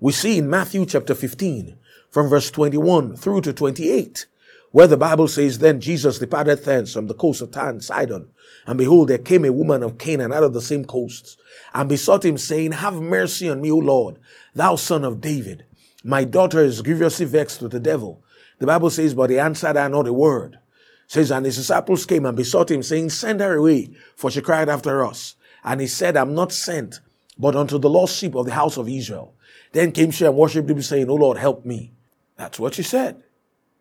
We 0.00 0.12
see 0.12 0.38
in 0.38 0.48
Matthew 0.48 0.86
chapter 0.86 1.14
15 1.14 1.76
from 2.10 2.28
verse 2.28 2.50
21 2.50 3.16
through 3.16 3.40
to 3.42 3.52
28 3.52 4.26
where 4.70 4.86
the 4.86 4.96
Bible 4.96 5.28
says, 5.28 5.58
Then 5.58 5.80
Jesus 5.80 6.18
departed 6.18 6.64
thence 6.64 6.92
from 6.92 7.06
the 7.06 7.14
coast 7.14 7.40
of 7.40 7.50
Tyre 7.50 7.70
and 7.70 7.82
Sidon. 7.82 8.28
And 8.66 8.78
behold, 8.78 9.08
there 9.08 9.18
came 9.18 9.44
a 9.44 9.52
woman 9.52 9.82
of 9.82 9.98
Canaan 9.98 10.32
out 10.32 10.42
of 10.42 10.52
the 10.52 10.60
same 10.60 10.84
coasts, 10.84 11.36
and 11.72 11.88
besought 11.88 12.24
him, 12.24 12.36
saying, 12.36 12.72
Have 12.72 13.00
mercy 13.00 13.48
on 13.48 13.62
me, 13.62 13.70
O 13.70 13.78
Lord, 13.78 14.18
thou 14.54 14.76
son 14.76 15.04
of 15.04 15.20
David. 15.20 15.64
My 16.08 16.24
daughter 16.24 16.60
is 16.64 16.80
grievously 16.80 17.26
vexed 17.26 17.60
with 17.60 17.72
the 17.72 17.78
devil. 17.78 18.24
The 18.60 18.66
Bible 18.66 18.88
says, 18.88 19.12
But 19.12 19.28
he 19.28 19.38
answered 19.38 19.76
her 19.76 19.90
not 19.90 20.06
a 20.06 20.12
word. 20.14 20.54
It 20.54 20.60
says, 21.06 21.30
And 21.30 21.44
his 21.44 21.56
disciples 21.56 22.06
came 22.06 22.24
and 22.24 22.34
besought 22.34 22.70
him, 22.70 22.82
saying, 22.82 23.10
Send 23.10 23.40
her 23.40 23.56
away, 23.56 23.90
for 24.16 24.30
she 24.30 24.40
cried 24.40 24.70
after 24.70 25.04
us. 25.04 25.36
And 25.62 25.82
he 25.82 25.86
said, 25.86 26.16
I'm 26.16 26.34
not 26.34 26.50
sent, 26.50 27.00
but 27.36 27.54
unto 27.54 27.76
the 27.76 27.90
lost 27.90 28.16
sheep 28.16 28.34
of 28.34 28.46
the 28.46 28.54
house 28.54 28.78
of 28.78 28.88
Israel. 28.88 29.34
Then 29.72 29.92
came 29.92 30.10
she 30.10 30.24
and 30.24 30.34
worshipped 30.34 30.70
him, 30.70 30.80
saying, 30.80 31.10
O 31.10 31.14
Lord, 31.14 31.36
help 31.36 31.66
me. 31.66 31.92
That's 32.38 32.58
what 32.58 32.72
she 32.72 32.82
said. 32.82 33.22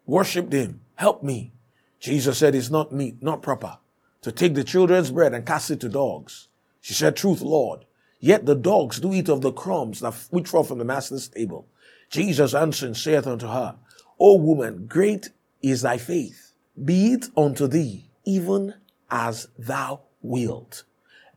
Worshipped 0.05 0.51
him. 0.51 0.81
Help 0.96 1.24
me. 1.24 1.53
Jesus 2.01 2.39
said, 2.39 2.55
It's 2.55 2.69
not 2.69 2.91
meet, 2.91 3.24
not 3.24 3.41
proper 3.41 3.77
to 4.24 4.34
take 4.34 4.53
the 4.53 4.65
children's 4.65 5.12
bread 5.12 5.34
and 5.34 5.46
cast 5.46 5.72
it 5.72 5.79
to 5.79 5.88
dogs. 5.88 6.50
She 6.81 6.93
said, 6.93 7.15
Truth, 7.15 7.39
Lord. 7.39 7.86
Yet 8.19 8.46
the 8.46 8.55
dogs 8.55 9.00
do 9.00 9.13
eat 9.13 9.29
of 9.29 9.39
the 9.39 9.53
crumbs 9.53 10.01
that 10.01 10.13
which 10.29 10.50
fall 10.50 10.65
from 10.65 10.79
the 10.79 10.84
master's 10.84 11.29
table. 11.29 11.69
Jesus 12.09 12.53
answering 12.53 12.93
saith 12.93 13.27
unto 13.27 13.47
her, 13.47 13.75
O 14.19 14.35
woman, 14.37 14.87
great 14.87 15.29
is 15.61 15.81
thy 15.81 15.97
faith. 15.97 16.53
Be 16.83 17.13
it 17.13 17.27
unto 17.35 17.67
thee 17.67 18.09
even 18.25 18.73
as 19.09 19.47
thou 19.57 20.01
wilt. 20.21 20.83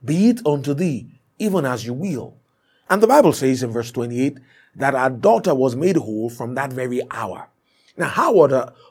Be 0.03 0.29
it 0.29 0.45
unto 0.45 0.73
thee 0.73 1.19
even 1.39 1.65
as 1.65 1.85
you 1.85 1.93
will. 1.93 2.37
And 2.89 3.01
the 3.01 3.07
Bible 3.07 3.33
says 3.33 3.63
in 3.63 3.71
verse 3.71 3.91
28 3.91 4.37
that 4.75 4.95
our 4.95 5.09
daughter 5.09 5.55
was 5.55 5.75
made 5.75 5.97
whole 5.97 6.29
from 6.29 6.55
that 6.55 6.73
very 6.73 7.01
hour. 7.11 7.47
Now, 7.97 8.07
how 8.07 8.33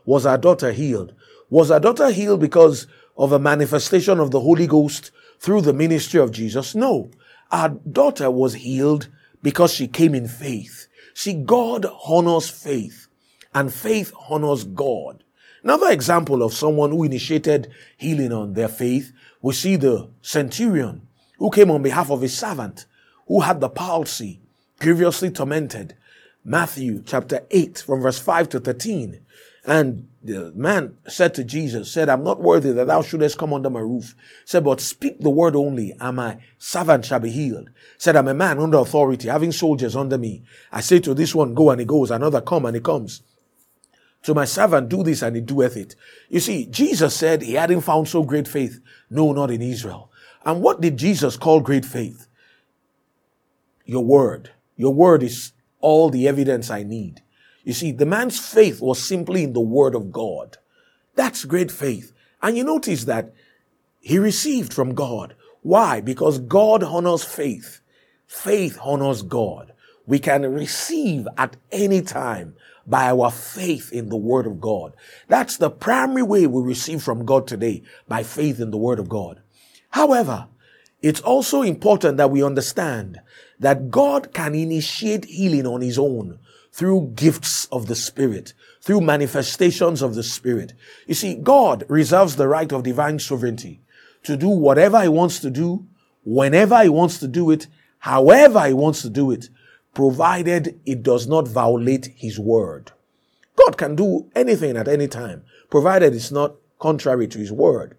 was 0.04 0.26
our 0.26 0.38
daughter 0.38 0.72
healed? 0.72 1.14
Was 1.48 1.70
our 1.70 1.80
daughter 1.80 2.10
healed 2.10 2.40
because 2.40 2.86
of 3.16 3.32
a 3.32 3.38
manifestation 3.38 4.20
of 4.20 4.30
the 4.30 4.40
Holy 4.40 4.66
Ghost 4.66 5.10
through 5.38 5.62
the 5.62 5.72
ministry 5.72 6.20
of 6.20 6.32
Jesus? 6.32 6.74
No. 6.74 7.10
Our 7.50 7.70
daughter 7.70 8.30
was 8.30 8.54
healed 8.54 9.08
because 9.42 9.72
she 9.72 9.88
came 9.88 10.14
in 10.14 10.28
faith. 10.28 10.86
See, 11.20 11.34
God 11.34 11.84
honors 12.08 12.48
faith 12.48 13.06
and 13.52 13.70
faith 13.70 14.10
honors 14.30 14.64
God. 14.64 15.22
Another 15.62 15.90
example 15.90 16.42
of 16.42 16.54
someone 16.54 16.92
who 16.92 17.04
initiated 17.04 17.70
healing 17.98 18.32
on 18.32 18.54
their 18.54 18.68
faith, 18.68 19.12
we 19.42 19.52
see 19.52 19.76
the 19.76 20.08
centurion 20.22 21.06
who 21.36 21.50
came 21.50 21.70
on 21.70 21.82
behalf 21.82 22.10
of 22.10 22.22
his 22.22 22.34
servant 22.34 22.86
who 23.26 23.40
had 23.40 23.60
the 23.60 23.68
palsy, 23.68 24.40
grievously 24.78 25.30
tormented. 25.30 25.94
Matthew 26.42 27.02
chapter 27.04 27.42
8 27.50 27.84
from 27.86 28.00
verse 28.00 28.18
5 28.18 28.48
to 28.48 28.60
13. 28.60 29.20
And 29.66 30.08
the 30.22 30.52
man 30.54 30.96
said 31.06 31.34
to 31.34 31.44
Jesus, 31.44 31.90
said, 31.90 32.08
I'm 32.08 32.24
not 32.24 32.40
worthy 32.40 32.72
that 32.72 32.86
thou 32.86 33.02
shouldest 33.02 33.38
come 33.38 33.52
under 33.52 33.68
my 33.68 33.80
roof. 33.80 34.14
Said, 34.44 34.64
but 34.64 34.80
speak 34.80 35.20
the 35.20 35.30
word 35.30 35.54
only, 35.54 35.94
and 36.00 36.16
my 36.16 36.38
servant 36.58 37.04
shall 37.04 37.20
be 37.20 37.30
healed. 37.30 37.70
Said, 37.98 38.16
I'm 38.16 38.28
a 38.28 38.34
man 38.34 38.58
under 38.58 38.78
authority, 38.78 39.28
having 39.28 39.52
soldiers 39.52 39.96
under 39.96 40.16
me. 40.16 40.42
I 40.72 40.80
say 40.80 40.98
to 41.00 41.14
this 41.14 41.34
one, 41.34 41.54
go, 41.54 41.70
and 41.70 41.80
he 41.80 41.86
goes, 41.86 42.10
another 42.10 42.40
come, 42.40 42.64
and 42.64 42.74
he 42.74 42.80
comes. 42.80 43.22
To 44.24 44.34
my 44.34 44.44
servant, 44.44 44.88
do 44.88 45.02
this, 45.02 45.22
and 45.22 45.36
he 45.36 45.42
doeth 45.42 45.76
it. 45.76 45.94
You 46.28 46.40
see, 46.40 46.66
Jesus 46.66 47.14
said 47.14 47.42
he 47.42 47.54
hadn't 47.54 47.80
found 47.82 48.08
so 48.08 48.22
great 48.22 48.48
faith. 48.48 48.80
No, 49.08 49.32
not 49.32 49.50
in 49.50 49.62
Israel. 49.62 50.10
And 50.44 50.62
what 50.62 50.80
did 50.80 50.96
Jesus 50.96 51.36
call 51.36 51.60
great 51.60 51.84
faith? 51.84 52.26
Your 53.84 54.04
word. 54.04 54.50
Your 54.76 54.94
word 54.94 55.22
is 55.22 55.52
all 55.80 56.10
the 56.10 56.28
evidence 56.28 56.70
I 56.70 56.82
need. 56.82 57.22
You 57.64 57.72
see, 57.72 57.92
the 57.92 58.06
man's 58.06 58.38
faith 58.38 58.80
was 58.80 59.02
simply 59.02 59.44
in 59.44 59.52
the 59.52 59.60
word 59.60 59.94
of 59.94 60.12
God. 60.12 60.56
That's 61.14 61.44
great 61.44 61.70
faith. 61.70 62.12
And 62.42 62.56
you 62.56 62.64
notice 62.64 63.04
that 63.04 63.34
he 64.00 64.18
received 64.18 64.72
from 64.72 64.94
God. 64.94 65.34
Why? 65.62 66.00
Because 66.00 66.38
God 66.38 66.82
honors 66.82 67.22
faith. 67.22 67.80
Faith 68.26 68.78
honors 68.82 69.22
God. 69.22 69.72
We 70.06 70.18
can 70.18 70.42
receive 70.50 71.28
at 71.36 71.56
any 71.70 72.00
time 72.00 72.54
by 72.86 73.10
our 73.10 73.30
faith 73.30 73.92
in 73.92 74.08
the 74.08 74.16
Word 74.16 74.46
of 74.46 74.60
God. 74.60 74.94
That's 75.28 75.58
the 75.58 75.70
primary 75.70 76.22
way 76.22 76.46
we 76.46 76.62
receive 76.62 77.02
from 77.02 77.24
God 77.24 77.46
today, 77.46 77.82
by 78.08 78.22
faith 78.22 78.58
in 78.58 78.70
the 78.70 78.78
Word 78.78 78.98
of 78.98 79.08
God. 79.08 79.40
However, 79.90 80.48
it's 81.02 81.20
also 81.20 81.62
important 81.62 82.16
that 82.16 82.30
we 82.30 82.42
understand 82.42 83.20
that 83.58 83.90
God 83.90 84.32
can 84.32 84.54
initiate 84.54 85.26
healing 85.26 85.66
on 85.66 85.82
his 85.82 85.98
own 85.98 86.38
through 86.72 87.12
gifts 87.14 87.66
of 87.66 87.86
the 87.86 87.94
Spirit, 87.94 88.54
through 88.80 89.00
manifestations 89.00 90.02
of 90.02 90.14
the 90.14 90.22
Spirit. 90.22 90.72
You 91.06 91.14
see, 91.14 91.34
God 91.34 91.84
reserves 91.88 92.36
the 92.36 92.48
right 92.48 92.70
of 92.72 92.82
divine 92.82 93.18
sovereignty 93.18 93.80
to 94.22 94.36
do 94.36 94.48
whatever 94.48 95.02
he 95.02 95.08
wants 95.08 95.40
to 95.40 95.50
do, 95.50 95.86
whenever 96.24 96.82
he 96.82 96.88
wants 96.88 97.18
to 97.18 97.28
do 97.28 97.50
it, 97.50 97.66
however 97.98 98.66
he 98.66 98.74
wants 98.74 99.02
to 99.02 99.10
do 99.10 99.30
it, 99.30 99.48
provided 99.94 100.80
it 100.86 101.02
does 101.02 101.26
not 101.26 101.48
violate 101.48 102.06
his 102.16 102.38
word. 102.38 102.92
God 103.56 103.76
can 103.76 103.96
do 103.96 104.30
anything 104.34 104.76
at 104.76 104.88
any 104.88 105.08
time, 105.08 105.42
provided 105.68 106.14
it's 106.14 106.30
not 106.30 106.54
contrary 106.78 107.26
to 107.28 107.38
his 107.38 107.52
word. 107.52 107.96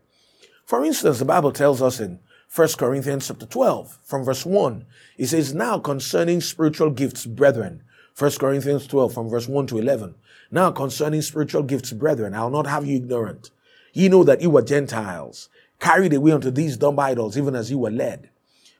For 0.66 0.84
instance, 0.86 1.20
the 1.20 1.26
Bible 1.26 1.52
tells 1.52 1.82
us 1.82 2.00
in 2.00 2.20
1 2.54 2.68
Corinthians 2.78 3.28
chapter 3.28 3.46
12 3.46 4.00
from 4.04 4.24
verse 4.24 4.46
1. 4.46 4.86
It 5.18 5.28
says, 5.28 5.54
Now 5.54 5.80
concerning 5.80 6.42
spiritual 6.42 6.90
gifts, 6.90 7.26
brethren. 7.26 7.84
1 8.18 8.32
Corinthians 8.40 8.88
12 8.88 9.14
from 9.14 9.30
verse 9.30 9.48
1 9.48 9.68
to 9.68 9.78
11. 9.78 10.16
Now 10.52 10.72
concerning 10.72 11.22
spiritual 11.22 11.64
gifts, 11.64 11.92
brethren, 11.92 12.34
I'll 12.34 12.50
not 12.50 12.68
have 12.68 12.86
you 12.86 12.98
ignorant. 12.98 13.52
Ye 13.94 14.10
know 14.10 14.24
that 14.24 14.42
you 14.42 14.50
were 14.50 14.62
Gentiles, 14.62 15.50
carried 15.80 16.14
away 16.14 16.32
unto 16.32 16.52
these 16.52 16.78
dumb 16.78 17.00
idols, 17.00 17.38
even 17.38 17.56
as 17.56 17.72
you 17.72 17.78
were 17.78 17.92
led. 17.92 18.30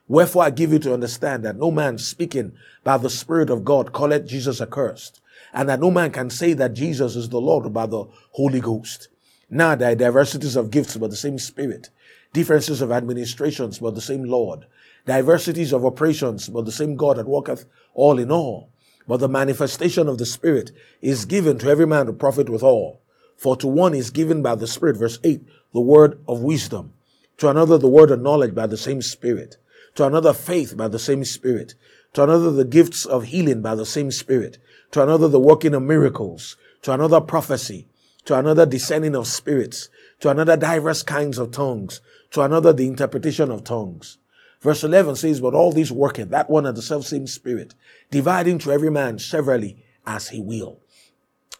Wherefore 0.08 0.44
I 0.44 0.50
give 0.50 0.72
you 0.72 0.78
to 0.80 0.94
understand 0.94 1.44
that 1.44 1.56
no 1.56 1.70
man 1.70 1.98
speaking 1.98 2.52
by 2.84 2.98
the 2.98 3.10
Spirit 3.10 3.50
of 3.50 3.64
God 3.64 3.92
calleth 3.92 4.26
Jesus 4.26 4.60
accursed, 4.60 5.20
and 5.52 5.68
that 5.68 5.80
no 5.80 5.90
man 5.90 6.10
can 6.10 6.30
say 6.30 6.52
that 6.54 6.74
Jesus 6.74 7.16
is 7.16 7.28
the 7.28 7.40
Lord 7.40 7.72
by 7.72 7.86
the 7.86 8.04
Holy 8.32 8.60
Ghost. 8.60 9.08
Now 9.48 9.74
there 9.74 9.92
are 9.92 9.94
diversities 9.94 10.56
of 10.56 10.70
gifts, 10.70 10.96
but 10.96 11.10
the 11.10 11.16
same 11.16 11.38
Spirit 11.38 11.90
differences 12.32 12.80
of 12.80 12.90
administrations, 12.90 13.78
but 13.78 13.94
the 13.94 14.00
same 14.00 14.24
Lord, 14.24 14.66
diversities 15.06 15.72
of 15.72 15.84
operations, 15.84 16.48
but 16.48 16.64
the 16.64 16.72
same 16.72 16.96
God 16.96 17.18
that 17.18 17.28
worketh 17.28 17.66
all 17.94 18.18
in 18.18 18.30
all. 18.30 18.71
But 19.06 19.18
the 19.18 19.28
manifestation 19.28 20.08
of 20.08 20.18
the 20.18 20.26
Spirit 20.26 20.70
is 21.00 21.24
given 21.24 21.58
to 21.58 21.68
every 21.68 21.86
man 21.86 22.06
to 22.06 22.12
profit 22.12 22.48
withal. 22.48 23.00
For 23.36 23.56
to 23.56 23.66
one 23.66 23.94
is 23.94 24.10
given 24.10 24.42
by 24.42 24.54
the 24.54 24.66
Spirit, 24.66 24.96
verse 24.96 25.18
8, 25.24 25.42
the 25.72 25.80
word 25.80 26.20
of 26.28 26.42
wisdom. 26.42 26.92
To 27.38 27.48
another, 27.48 27.78
the 27.78 27.88
word 27.88 28.10
of 28.10 28.20
knowledge 28.20 28.54
by 28.54 28.66
the 28.66 28.76
same 28.76 29.02
Spirit. 29.02 29.56
To 29.96 30.06
another, 30.06 30.32
faith 30.32 30.76
by 30.76 30.88
the 30.88 30.98
same 30.98 31.24
Spirit. 31.24 31.74
To 32.14 32.24
another, 32.24 32.50
the 32.50 32.64
gifts 32.64 33.04
of 33.04 33.24
healing 33.24 33.62
by 33.62 33.74
the 33.74 33.86
same 33.86 34.10
Spirit. 34.10 34.58
To 34.92 35.02
another, 35.02 35.28
the 35.28 35.40
working 35.40 35.74
of 35.74 35.82
miracles. 35.82 36.56
To 36.82 36.92
another, 36.92 37.20
prophecy. 37.20 37.88
To 38.26 38.38
another, 38.38 38.66
discerning 38.66 39.16
of 39.16 39.26
spirits. 39.26 39.88
To 40.20 40.30
another, 40.30 40.56
diverse 40.56 41.02
kinds 41.02 41.38
of 41.38 41.50
tongues 41.50 42.00
to 42.32 42.40
another 42.40 42.72
the 42.72 42.86
interpretation 42.86 43.50
of 43.50 43.62
tongues. 43.62 44.18
Verse 44.62 44.84
11 44.84 45.16
says, 45.16 45.40
But 45.40 45.54
all 45.54 45.72
these 45.72 45.90
worketh, 45.90 46.30
that 46.30 46.48
one 46.48 46.66
and 46.66 46.76
the 46.76 46.82
self 46.82 47.04
same 47.06 47.26
spirit, 47.26 47.74
dividing 48.10 48.58
to 48.60 48.70
every 48.72 48.90
man 48.90 49.18
severally 49.18 49.84
as 50.06 50.28
he 50.28 50.40
will. 50.40 50.80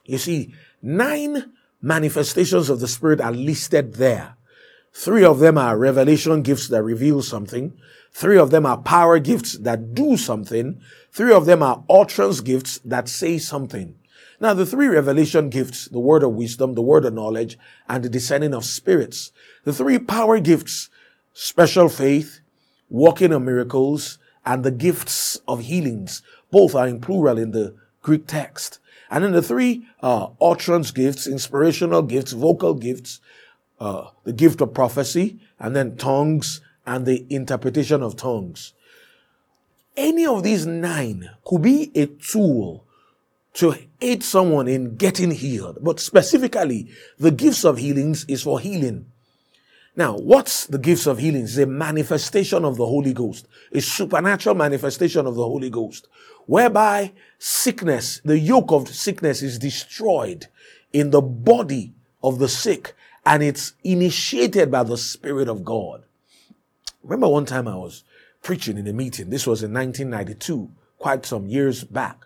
You 0.05 0.19
see, 0.19 0.55
nine 0.81 1.53
manifestations 1.81 2.71
of 2.71 2.79
the 2.79 2.87
Spirit 2.87 3.21
are 3.21 3.33
listed 3.33 3.95
there. 3.95 4.37
Three 4.95 5.25
of 5.25 5.41
them 5.41 5.59
are 5.59 5.77
revelation 5.77 6.43
gifts 6.43 6.69
that 6.69 6.83
reveal 6.83 7.23
something. 7.23 7.73
Three 8.13 8.39
of 8.39 8.51
them 8.51 8.67
are 8.67 8.79
power 8.79 9.19
gifts 9.19 9.59
that 9.59 9.95
do 9.95 10.17
something. 10.17 10.81
Three 11.11 11.33
of 11.33 11.47
them 11.47 11.63
are 11.63 11.83
utterance 11.91 12.41
gifts 12.41 12.79
that 12.85 13.09
say 13.09 13.39
something. 13.39 13.97
Now, 14.39 14.55
the 14.55 14.67
three 14.67 14.89
revelation 14.89 15.51
gifts, 15.51 15.87
the 15.87 16.01
word 16.01 16.23
of 16.23 16.35
wisdom, 16.35 16.75
the 16.75 16.83
word 16.83 17.05
of 17.05 17.15
knowledge, 17.15 17.59
and 17.89 18.05
the 18.05 18.09
discerning 18.09 18.55
of 18.55 18.65
spirits, 18.65 19.33
the 19.65 19.73
three 19.73 19.99
power 19.99 20.41
gifts, 20.41 20.91
special 21.33 21.89
faith, 21.89 22.42
working 22.93 23.33
of 23.33 23.43
miracles, 23.43 24.19
and 24.45 24.63
the 24.63 24.71
gifts 24.71 25.41
of 25.49 25.63
healings, 25.63 26.23
both 26.51 26.75
are 26.75 26.87
in 26.87 27.01
plural 27.01 27.39
in 27.39 27.53
the 27.53 27.75
Greek 28.03 28.27
text. 28.27 28.79
And 29.11 29.25
then 29.25 29.33
the 29.33 29.43
three 29.43 29.87
uh, 30.03 30.29
utterance 30.41 30.91
gifts, 30.91 31.27
inspirational 31.27 32.03
gifts, 32.03 32.33
vocal 32.33 32.75
gifts, 32.75 33.21
uh, 33.81 34.11
the 34.25 34.33
gift 34.33 34.61
of 34.61 34.75
prophecy, 34.75 35.39
and 35.59 35.75
then 35.75 35.97
tongues 35.97 36.61
and 36.87 37.07
the 37.07 37.27
interpretation 37.31 38.03
of 38.03 38.17
tongues. 38.17 38.75
Any 39.97 40.27
of 40.27 40.43
these 40.43 40.67
nine 40.67 41.31
could 41.45 41.63
be 41.63 41.91
a 41.95 42.07
tool 42.07 42.85
to 43.55 43.75
aid 44.01 44.23
someone 44.23 44.67
in 44.67 44.97
getting 44.97 45.31
healed. 45.31 45.79
But 45.83 46.01
specifically, 46.01 46.91
the 47.19 47.31
gifts 47.31 47.65
of 47.65 47.79
healings 47.79 48.25
is 48.27 48.43
for 48.43 48.61
healing. 48.61 49.12
Now, 49.95 50.17
what's 50.17 50.67
the 50.67 50.79
gifts 50.79 51.07
of 51.07 51.19
healing? 51.19 51.43
It's 51.43 51.59
a 51.59 51.67
manifestation 51.67 52.65
of 52.65 52.77
the 52.77 52.87
Holy 52.87 53.13
Ghost, 53.13 53.47
a 53.73 53.81
supernatural 53.81 54.55
manifestation 54.55 55.27
of 55.27 55.35
the 55.35 55.45
Holy 55.45 55.69
Ghost, 55.69 56.09
whereby 56.47 57.13
sickness, 57.39 58.21
the 58.25 58.39
yoke 58.39 58.73
of 58.73 58.89
sickness 58.89 59.43
is 59.43 59.59
destroyed 59.59 60.47
in 60.93 61.11
the 61.11 61.21
body 61.21 61.93
of 62.23 62.39
the 62.39 62.49
sick 62.49 62.95
and 63.27 63.43
it's 63.43 63.75
initiated 63.85 64.71
by 64.71 64.83
the 64.83 64.97
Spirit 64.97 65.49
of 65.49 65.65
God. 65.65 66.05
Remember 67.03 67.29
one 67.29 67.47
time 67.47 67.69
I 67.69 67.77
was 67.77 68.05
preaching 68.43 68.79
in 68.79 68.87
a 68.87 68.93
meeting. 68.93 69.31
This 69.31 69.47
was 69.47 69.63
in 69.63 69.73
1992, 69.73 70.71
quite 70.99 71.27
some 71.27 71.47
years 71.47 71.85
back. 71.85 72.25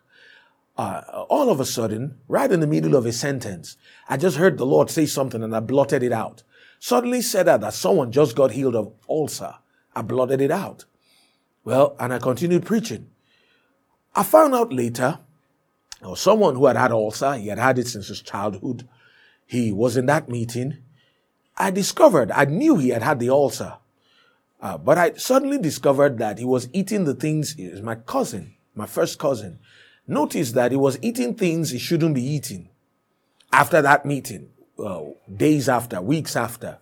Uh, 0.79 1.25
all 1.29 1.51
of 1.51 1.59
a 1.59 1.65
sudden, 1.65 2.19
right 2.29 2.53
in 2.53 2.61
the 2.61 2.67
middle 2.67 2.95
of 2.95 3.07
a 3.07 3.13
sentence, 3.13 3.77
I 4.09 4.19
just 4.19 4.37
heard 4.37 4.59
the 4.59 4.67
Lord 4.67 4.91
say 4.91 5.07
something 5.07 5.43
and 5.43 5.57
I 5.57 5.61
blotted 5.61 6.03
it 6.03 6.13
out. 6.13 6.43
Suddenly 6.79 7.23
said 7.23 7.47
that, 7.47 7.61
that 7.61 7.75
someone 7.75 8.13
just 8.13 8.37
got 8.37 8.53
healed 8.53 8.77
of 8.77 8.93
ulcer. 9.09 9.55
I 9.95 10.03
blotted 10.03 10.41
it 10.41 10.51
out. 10.51 10.85
Well, 11.65 11.97
and 11.99 12.13
I 12.13 12.19
continued 12.19 12.65
preaching. 12.65 13.11
I 14.15 14.23
found 14.23 14.55
out 14.55 14.73
later, 14.73 15.19
or 16.03 16.17
someone 16.17 16.55
who 16.55 16.67
had 16.67 16.77
had 16.77 16.93
ulcer, 16.93 17.35
he 17.35 17.49
had 17.49 17.59
had 17.59 17.79
it 17.79 17.89
since 17.89 18.09
his 18.09 18.23
childhood. 18.23 18.89
He 19.47 19.73
was 19.73 19.97
in 19.97 20.07
that 20.07 20.29
meeting. 20.29 20.79
I 21.57 21.71
discovered, 21.71 22.31
I 22.31 22.45
knew 22.45 22.77
he 22.77 22.91
had 22.91 23.03
had 23.03 23.19
the 23.19 23.31
ulcer. 23.31 23.79
Uh, 24.61 24.79
but 24.79 24.99
I 24.99 25.15
suddenly 25.15 25.59
discovered 25.59 26.19
that 26.19 26.39
he 26.39 26.45
was 26.45 26.69
eating 26.73 27.05
the 27.05 27.15
things, 27.15 27.55
is 27.59 27.83
my 27.83 27.95
cousin, 27.95 28.55
my 28.75 28.87
first 28.87 29.19
cousin. 29.19 29.59
Notice 30.07 30.53
that 30.53 30.71
he 30.71 30.77
was 30.77 30.99
eating 31.03 31.35
things 31.35 31.71
he 31.71 31.79
shouldn't 31.79 32.15
be 32.15 32.23
eating 32.23 32.69
after 33.53 33.81
that 33.83 34.05
meeting, 34.05 34.51
uh, 34.79 35.03
days 35.35 35.69
after, 35.69 36.01
weeks 36.01 36.37
after, 36.37 36.79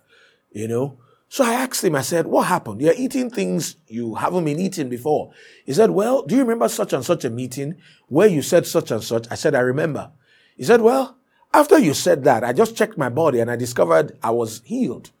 you 0.51 0.67
know. 0.67 0.97
So 1.27 1.43
I 1.43 1.53
asked 1.53 1.83
him, 1.83 1.95
I 1.95 2.01
said, 2.01 2.27
what 2.27 2.47
happened? 2.47 2.81
You're 2.81 2.93
eating 2.95 3.29
things 3.29 3.77
you 3.87 4.15
haven't 4.15 4.45
been 4.45 4.59
eating 4.59 4.89
before. 4.89 5.31
He 5.65 5.73
said, 5.73 5.89
well, 5.89 6.21
do 6.21 6.35
you 6.35 6.41
remember 6.41 6.69
such 6.69 6.93
and 6.93 7.03
such 7.03 7.25
a 7.25 7.29
meeting 7.29 7.75
where 8.07 8.27
you 8.27 8.41
said 8.41 8.65
such 8.65 8.91
and 8.91 9.03
such? 9.03 9.27
I 9.31 9.35
said, 9.35 9.55
I 9.55 9.59
remember. 9.59 10.11
He 10.55 10.63
said, 10.63 10.81
well, 10.81 11.17
after 11.53 11.79
you 11.79 11.93
said 11.93 12.23
that, 12.25 12.43
I 12.43 12.53
just 12.53 12.75
checked 12.75 12.97
my 12.97 13.09
body 13.09 13.39
and 13.39 13.49
I 13.49 13.55
discovered 13.55 14.17
I 14.21 14.31
was 14.31 14.61
healed. 14.65 15.11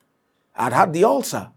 I'd 0.55 0.73
had 0.73 0.93
the 0.93 1.03
ulcer. 1.03 1.49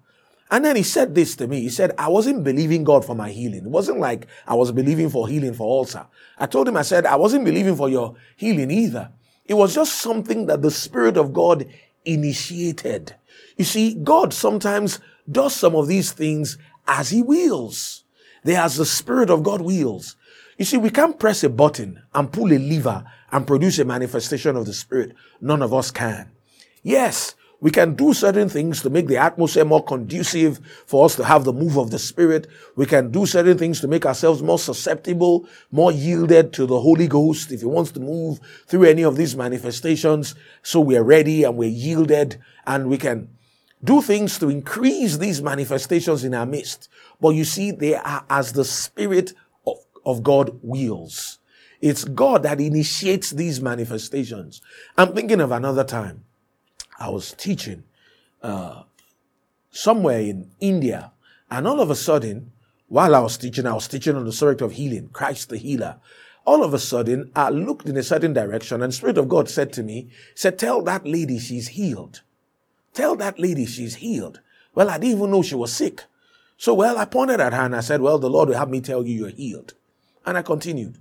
And 0.51 0.65
then 0.65 0.77
he 0.77 0.83
said 0.83 1.15
this 1.15 1.37
to 1.37 1.47
me. 1.47 1.61
He 1.61 1.69
said, 1.69 1.93
I 1.99 2.09
wasn't 2.09 2.43
believing 2.43 2.83
God 2.83 3.05
for 3.05 3.15
my 3.15 3.31
healing. 3.31 3.67
It 3.67 3.71
wasn't 3.71 4.01
like 4.01 4.27
I 4.47 4.55
was 4.55 4.73
believing 4.73 5.11
for 5.11 5.29
healing 5.29 5.53
for 5.53 5.65
ulcer. 5.65 6.07
I 6.39 6.47
told 6.47 6.69
him, 6.69 6.77
I 6.77 6.83
said, 6.83 7.05
I 7.05 7.17
wasn't 7.17 7.45
believing 7.45 7.77
for 7.77 7.89
your 7.89 8.17
healing 8.37 8.71
either. 8.71 9.11
It 9.49 9.55
was 9.55 9.75
just 9.75 9.97
something 10.01 10.47
that 10.47 10.63
the 10.63 10.71
Spirit 10.71 11.17
of 11.17 11.33
God 11.33 11.67
initiated. 12.05 13.15
You 13.57 13.65
see, 13.65 13.95
God 13.95 14.33
sometimes 14.33 15.01
does 15.31 15.57
some 15.57 15.75
of 15.75 15.89
these 15.89 16.13
things 16.13 16.59
as 16.87 17.11
He 17.11 17.23
wills. 17.23 18.05
They 18.45 18.57
as 18.57 18.77
the 18.77 18.87
Spirit 18.87 19.31
of 19.31 19.43
God 19.43 19.63
wills. 19.63 20.17
You 20.59 20.65
see, 20.65 20.77
we 20.77 20.91
can't 20.91 21.19
press 21.19 21.43
a 21.43 21.49
button 21.49 22.03
and 22.15 22.33
pull 22.33 22.53
a 22.53 22.59
lever 22.59 23.05
and 23.33 23.47
produce 23.47 23.79
a 23.79 23.85
manifestation 23.85 24.55
of 24.57 24.67
the 24.67 24.75
Spirit. 24.75 25.15
None 25.41 25.63
of 25.63 25.73
us 25.73 25.91
can. 25.91 26.31
Yes, 26.83 27.35
we 27.61 27.73
can 27.73 27.95
do 27.95 28.13
certain 28.13 28.49
things 28.49 28.83
to 28.83 28.91
make 28.91 29.09
the 29.09 29.17
atmosphere 29.17 29.65
more 29.65 29.83
conducive 29.83 30.61
for 30.87 31.05
us 31.05 31.17
to 31.17 31.25
have 31.25 31.45
the 31.45 31.53
move 31.53 31.77
of 31.77 31.91
the 31.91 31.99
Spirit. 31.99 32.47
We 32.77 32.87
can 32.87 33.11
do 33.11 33.27
certain 33.27 33.59
things 33.59 33.81
to 33.81 33.89
make 33.89 34.07
ourselves 34.07 34.43
more 34.43 34.61
susceptible, 34.61 35.49
more 35.73 35.91
yielded 35.91 36.53
to 36.53 36.67
the 36.67 36.81
Holy 36.81 37.09
Ghost 37.09 37.51
if 37.51 37.61
He 37.61 37.67
wants 37.67 37.91
to 37.93 38.01
move 38.01 38.39
through 38.67 38.85
any 38.85 39.03
of 39.03 39.17
these 39.17 39.35
manifestations. 39.35 40.37
So 40.63 40.81
we're 40.81 41.03
ready 41.03 41.43
and 41.43 41.57
we're 41.57 41.69
yielded 41.69 42.41
and 42.65 42.89
we 42.89 42.97
can 42.97 43.29
do 43.83 44.03
things 44.03 44.39
to 44.39 44.51
increase 44.51 45.17
these 45.17 45.43
manifestations 45.43 46.23
in 46.23 46.35
our 46.35 46.47
midst. 46.47 46.89
But 47.21 47.31
you 47.31 47.45
see, 47.45 47.73
they 47.73 47.97
are 47.97 48.25
as 48.31 48.53
the 48.53 48.65
Spirit 48.65 49.33
of, 49.67 49.79
of 50.07 50.23
God 50.23 50.61
wills. 50.63 51.41
It's 51.81 52.05
God 52.05 52.45
that 52.45 52.61
initiates 52.61 53.31
these 53.31 53.61
manifestations. 53.61 54.63
I'm 54.97 55.13
thinking 55.13 55.41
of 55.41 55.51
another 55.51 55.85
time. 55.85 56.25
I 56.99 57.11
was 57.11 57.33
teaching 57.33 57.85
uh, 58.43 58.83
somewhere 59.71 60.21
in 60.21 60.51
India, 60.61 61.13
and 61.51 61.67
all 61.67 61.81
of 61.81 61.91
a 61.91 61.95
sudden, 61.95 62.53
while 62.89 63.15
I 63.15 63.21
was 63.21 63.37
teaching, 63.37 63.67
I 63.67 63.75
was 63.75 63.89
teaching 63.89 64.17
on 64.17 64.25
the 64.25 64.33
subject 64.33 64.63
of 64.63 64.73
healing, 64.73 65.11
Christ 65.13 65.51
the 65.51 65.59
healer. 65.59 65.97
All 66.45 66.65
of 66.65 66.73
a 66.73 66.79
sudden, 66.79 67.31
I 67.37 67.51
looked 67.51 67.87
in 67.87 67.97
a 67.97 68.03
certain 68.03 68.33
direction, 68.33 68.83
and 68.83 68.95
Spirit 68.95 69.19
of 69.19 69.29
God 69.29 69.51
said 69.51 69.73
to 69.75 69.83
me, 69.83 70.09
said, 70.35 70.59
tell 70.59 70.83
that 70.83 71.07
lady 71.07 71.39
she's 71.39 71.69
healed. 71.69 72.23
Tell 72.95 73.17
that 73.17 73.39
lady 73.39 73.67
she's 73.67 73.97
healed. 73.97 74.41
Well, 74.75 74.89
I 74.89 74.99
didn't 74.99 75.19
even 75.19 75.31
know 75.31 75.43
she 75.43 75.55
was 75.55 75.73
sick. 75.73 76.05
So, 76.57 76.75
well, 76.75 76.99
I 76.99 77.05
pointed 77.05 77.41
at 77.41 77.53
her 77.53 77.63
and 77.63 77.77
I 77.77 77.81
said, 77.81 78.01
well, 78.01 78.19
the 78.19 78.31
Lord 78.31 78.49
will 78.49 78.57
have 78.57 78.71
me 78.71 78.81
tell 78.81 79.07
you 79.07 79.15
you're 79.15 79.29
healed. 79.29 79.75
And 80.25 80.39
I 80.39 80.43
continued. 80.43 80.99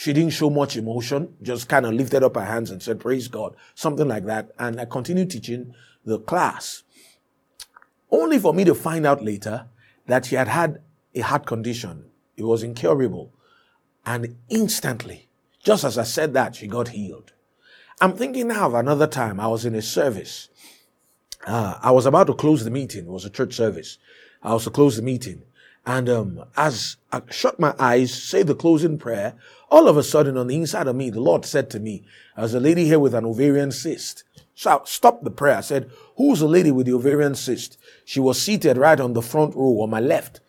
She 0.00 0.14
didn't 0.14 0.32
show 0.32 0.48
much 0.48 0.78
emotion, 0.78 1.36
just 1.42 1.68
kind 1.68 1.84
of 1.84 1.92
lifted 1.92 2.22
up 2.22 2.34
her 2.34 2.46
hands 2.46 2.70
and 2.70 2.82
said, 2.82 3.00
Praise 3.00 3.28
God, 3.28 3.54
something 3.74 4.08
like 4.08 4.24
that. 4.24 4.50
And 4.58 4.80
I 4.80 4.86
continued 4.86 5.28
teaching 5.28 5.74
the 6.06 6.18
class. 6.18 6.84
Only 8.10 8.38
for 8.38 8.54
me 8.54 8.64
to 8.64 8.74
find 8.74 9.04
out 9.04 9.22
later 9.22 9.66
that 10.06 10.24
she 10.24 10.36
had 10.36 10.48
had 10.48 10.80
a 11.14 11.20
heart 11.20 11.44
condition. 11.44 12.06
It 12.34 12.44
was 12.44 12.62
incurable. 12.62 13.34
And 14.06 14.38
instantly, 14.48 15.28
just 15.62 15.84
as 15.84 15.98
I 15.98 16.04
said 16.04 16.32
that, 16.32 16.56
she 16.56 16.66
got 16.66 16.88
healed. 16.88 17.34
I'm 18.00 18.16
thinking 18.16 18.48
now 18.48 18.68
of 18.68 18.74
another 18.74 19.06
time 19.06 19.38
I 19.38 19.48
was 19.48 19.66
in 19.66 19.74
a 19.74 19.82
service. 19.82 20.48
Uh, 21.46 21.78
I 21.82 21.90
was 21.90 22.06
about 22.06 22.28
to 22.28 22.34
close 22.34 22.64
the 22.64 22.70
meeting. 22.70 23.04
It 23.04 23.10
was 23.10 23.26
a 23.26 23.30
church 23.30 23.52
service. 23.52 23.98
I 24.42 24.54
was 24.54 24.64
to 24.64 24.70
close 24.70 24.96
the 24.96 25.02
meeting. 25.02 25.42
And 25.86 26.08
um, 26.08 26.44
as 26.56 26.96
I 27.10 27.22
shut 27.30 27.58
my 27.58 27.74
eyes, 27.78 28.12
say 28.22 28.42
the 28.42 28.54
closing 28.54 28.98
prayer, 28.98 29.34
all 29.70 29.88
of 29.88 29.96
a 29.96 30.02
sudden 30.02 30.36
on 30.36 30.48
the 30.48 30.56
inside 30.56 30.86
of 30.86 30.96
me, 30.96 31.10
the 31.10 31.20
Lord 31.20 31.44
said 31.44 31.70
to 31.70 31.80
me, 31.80 32.04
as 32.36 32.54
a 32.54 32.60
lady 32.60 32.84
here 32.86 32.98
with 32.98 33.14
an 33.14 33.24
ovarian 33.24 33.70
cyst. 33.70 34.24
I 34.66 34.78
stopped 34.84 35.24
the 35.24 35.30
prayer. 35.30 35.56
I 35.56 35.62
said, 35.62 35.90
who's 36.16 36.40
the 36.40 36.46
lady 36.46 36.70
with 36.70 36.86
the 36.86 36.94
ovarian 36.94 37.34
cyst? 37.34 37.78
She 38.04 38.20
was 38.20 38.40
seated 38.40 38.76
right 38.76 39.00
on 39.00 39.14
the 39.14 39.22
front 39.22 39.54
row 39.54 39.80
on 39.80 39.90
my 39.90 40.00
left. 40.00 40.40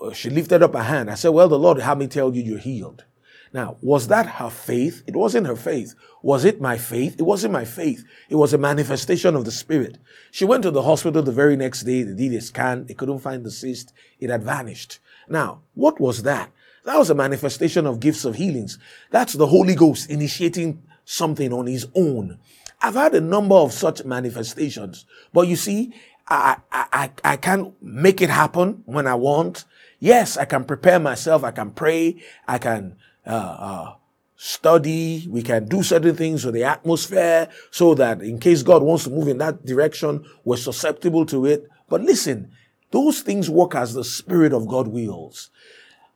Uh, 0.00 0.12
she 0.12 0.30
lifted 0.30 0.62
up 0.62 0.74
her 0.74 0.82
hand. 0.82 1.10
I 1.10 1.14
said, 1.14 1.30
well, 1.30 1.48
the 1.48 1.58
Lord 1.58 1.80
had 1.80 1.98
me 1.98 2.06
tell 2.06 2.34
you 2.34 2.42
you're 2.42 2.58
healed. 2.58 3.04
Now, 3.52 3.76
was 3.82 4.08
that 4.08 4.26
her 4.26 4.50
faith? 4.50 5.04
It 5.06 5.14
wasn't 5.14 5.46
her 5.46 5.54
faith. 5.56 5.94
Was 6.22 6.44
it 6.44 6.60
my 6.60 6.76
faith? 6.76 7.16
It 7.18 7.22
wasn't 7.22 7.52
my 7.52 7.64
faith. 7.64 8.04
It 8.28 8.34
was 8.34 8.52
a 8.52 8.58
manifestation 8.58 9.36
of 9.36 9.44
the 9.44 9.52
Spirit. 9.52 9.98
She 10.32 10.44
went 10.44 10.64
to 10.64 10.72
the 10.72 10.82
hospital 10.82 11.22
the 11.22 11.30
very 11.30 11.54
next 11.54 11.82
day. 11.82 12.02
They 12.02 12.14
did 12.14 12.36
a 12.36 12.40
scan. 12.40 12.86
They 12.86 12.94
couldn't 12.94 13.20
find 13.20 13.44
the 13.44 13.52
cyst. 13.52 13.92
It 14.18 14.30
had 14.30 14.42
vanished. 14.42 14.98
Now, 15.28 15.60
what 15.74 16.00
was 16.00 16.24
that? 16.24 16.50
That 16.84 16.98
was 16.98 17.10
a 17.10 17.14
manifestation 17.14 17.86
of 17.86 18.00
gifts 18.00 18.24
of 18.24 18.34
healings. 18.34 18.78
That's 19.10 19.32
the 19.32 19.46
Holy 19.46 19.74
Ghost 19.74 20.10
initiating 20.10 20.82
something 21.04 21.52
on 21.52 21.66
his 21.66 21.86
own. 21.94 22.38
I've 22.80 22.94
had 22.94 23.14
a 23.14 23.20
number 23.20 23.54
of 23.54 23.72
such 23.72 24.04
manifestations, 24.04 25.06
but 25.32 25.48
you 25.48 25.56
see, 25.56 25.94
I, 26.28 26.56
I, 26.70 27.10
I 27.22 27.36
can't 27.36 27.74
make 27.82 28.20
it 28.20 28.30
happen 28.30 28.82
when 28.86 29.06
I 29.06 29.14
want. 29.14 29.64
Yes, 29.98 30.36
I 30.36 30.44
can 30.44 30.64
prepare 30.64 30.98
myself. 30.98 31.44
I 31.44 31.50
can 31.50 31.70
pray. 31.70 32.22
I 32.46 32.58
can 32.58 32.96
uh, 33.26 33.30
uh, 33.30 33.94
study. 34.36 35.26
We 35.28 35.42
can 35.42 35.66
do 35.66 35.82
certain 35.82 36.16
things 36.16 36.44
with 36.44 36.54
the 36.54 36.64
atmosphere 36.64 37.48
so 37.70 37.94
that 37.94 38.20
in 38.22 38.38
case 38.38 38.62
God 38.62 38.82
wants 38.82 39.04
to 39.04 39.10
move 39.10 39.28
in 39.28 39.38
that 39.38 39.64
direction, 39.64 40.24
we're 40.44 40.56
susceptible 40.56 41.24
to 41.26 41.46
it. 41.46 41.68
But 41.88 42.02
listen, 42.02 42.52
those 42.90 43.20
things 43.20 43.48
work 43.48 43.74
as 43.74 43.94
the 43.94 44.04
Spirit 44.04 44.52
of 44.52 44.68
God 44.68 44.88
wills. 44.88 45.50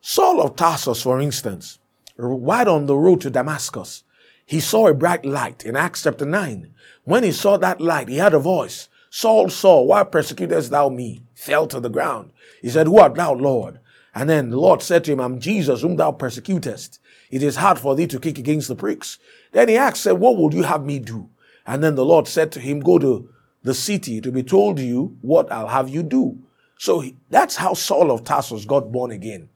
Saul 0.01 0.41
of 0.41 0.57
Tarsus, 0.57 1.03
for 1.03 1.21
instance, 1.21 1.79
right 2.17 2.69
on 2.69 2.87
the 2.87 2.97
road 2.97 3.21
to 3.23 3.31
Damascus, 3.31 4.05
he 4.47 4.61
saw 4.61 4.87
a 4.87 4.95
bright 4.95 5.27
light 5.27 5.65
in 5.65 5.77
Acts 5.77 6.05
chapter 6.05 6.25
9. 6.25 6.73
When 7.05 7.25
he 7.25 7.33
saw 7.33 7.57
that 7.59 7.81
light, 7.81 8.09
he 8.09 8.17
had 8.17 8.33
a 8.33 8.39
voice. 8.39 8.89
Saul, 9.11 9.49
Saul, 9.49 9.87
why 9.87 10.05
persecutest 10.05 10.71
thou 10.71 10.89
me? 10.89 11.23
Fell 11.35 11.67
to 11.67 11.81
the 11.81 11.91
ground. 11.91 12.31
He 12.63 12.69
said, 12.69 12.87
Who 12.87 12.99
art 12.99 13.15
thou, 13.15 13.35
Lord? 13.35 13.81
And 14.15 14.29
then 14.31 14.51
the 14.51 14.57
Lord 14.57 14.83
said 14.83 15.05
to 15.05 15.13
him, 15.13 15.21
I'm 15.21 15.41
Jesus 15.41 15.83
whom 15.83 15.97
thou 15.97 16.13
persecutest. 16.13 16.99
It 17.31 17.43
is 17.43 17.57
hard 17.57 17.79
for 17.79 17.95
thee 17.95 18.07
to 18.07 18.19
kick 18.19 18.39
against 18.39 18.69
the 18.69 18.77
pricks. 18.77 19.19
Then 19.53 19.69
he 19.69 19.77
asked, 19.77 20.03
said, 20.03 20.13
What 20.13 20.37
would 20.37 20.55
you 20.55 20.63
have 20.63 20.85
me 20.85 20.99
do? 20.99 21.29
And 21.67 21.83
then 21.83 21.95
the 21.95 22.05
Lord 22.05 22.27
said 22.29 22.53
to 22.53 22.61
him, 22.61 22.81
Go 22.81 22.99
to 22.99 23.29
the 23.63 23.75
city 23.75 24.21
to 24.21 24.33
be 24.33 24.43
told 24.43 24.79
you 24.79 25.17
what 25.21 25.51
I'll 25.53 25.69
have 25.69 25.89
you 25.89 26.03
do. 26.03 26.39
So 26.79 27.05
that's 27.29 27.57
how 27.57 27.75
Saul 27.75 28.11
of 28.11 28.25
Tarsus 28.25 28.65
got 28.65 28.93
born 28.93 29.11
again. 29.11 29.49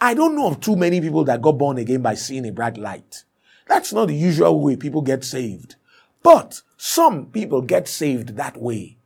I 0.00 0.14
don't 0.14 0.36
know 0.36 0.48
of 0.48 0.60
too 0.60 0.76
many 0.76 1.00
people 1.00 1.24
that 1.24 1.42
got 1.42 1.58
born 1.58 1.78
again 1.78 2.02
by 2.02 2.14
seeing 2.14 2.46
a 2.46 2.52
bright 2.52 2.76
light. 2.76 3.24
That's 3.66 3.92
not 3.92 4.08
the 4.08 4.14
usual 4.14 4.60
way 4.60 4.76
people 4.76 5.02
get 5.02 5.24
saved. 5.24 5.76
But 6.22 6.62
some 6.76 7.26
people 7.26 7.62
get 7.62 7.88
saved 7.88 8.36
that 8.36 8.56
way. 8.56 8.96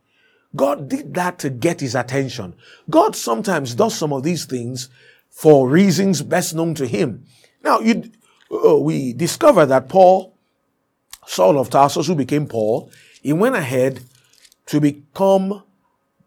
God 0.57 0.89
did 0.89 1.15
that 1.15 1.39
to 1.41 1.51
get 1.51 1.81
his 1.81 1.95
attention. 1.95 2.55
God 2.89 3.15
sometimes 3.15 3.75
does 3.75 3.95
some 3.95 4.13
of 4.13 4.23
these 4.23 4.47
things 4.47 4.89
for 5.31 5.69
reasons 5.69 6.23
best 6.23 6.55
known 6.55 6.75
to 6.75 6.87
him. 6.87 7.25
Now, 7.63 7.81
you, 7.81 8.11
uh, 8.51 8.79
we 8.79 9.13
discover 9.13 9.67
that 9.67 9.89
Paul, 9.89 10.35
Saul 11.27 11.59
of 11.59 11.71
Tarsus, 11.71 12.07
who 12.07 12.15
became 12.15 12.47
Paul, 12.47 12.91
he 13.23 13.33
went 13.33 13.57
ahead 13.57 14.01
to 14.67 14.81
become 14.81 15.63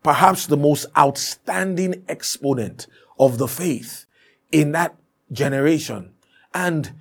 perhaps 0.03 0.47
the 0.47 0.57
most 0.57 0.85
outstanding 0.97 2.03
exponent 2.07 2.87
of 3.19 3.37
the 3.37 3.47
faith 3.47 4.05
in 4.51 4.71
that 4.73 4.95
generation. 5.31 6.13
And 6.53 6.91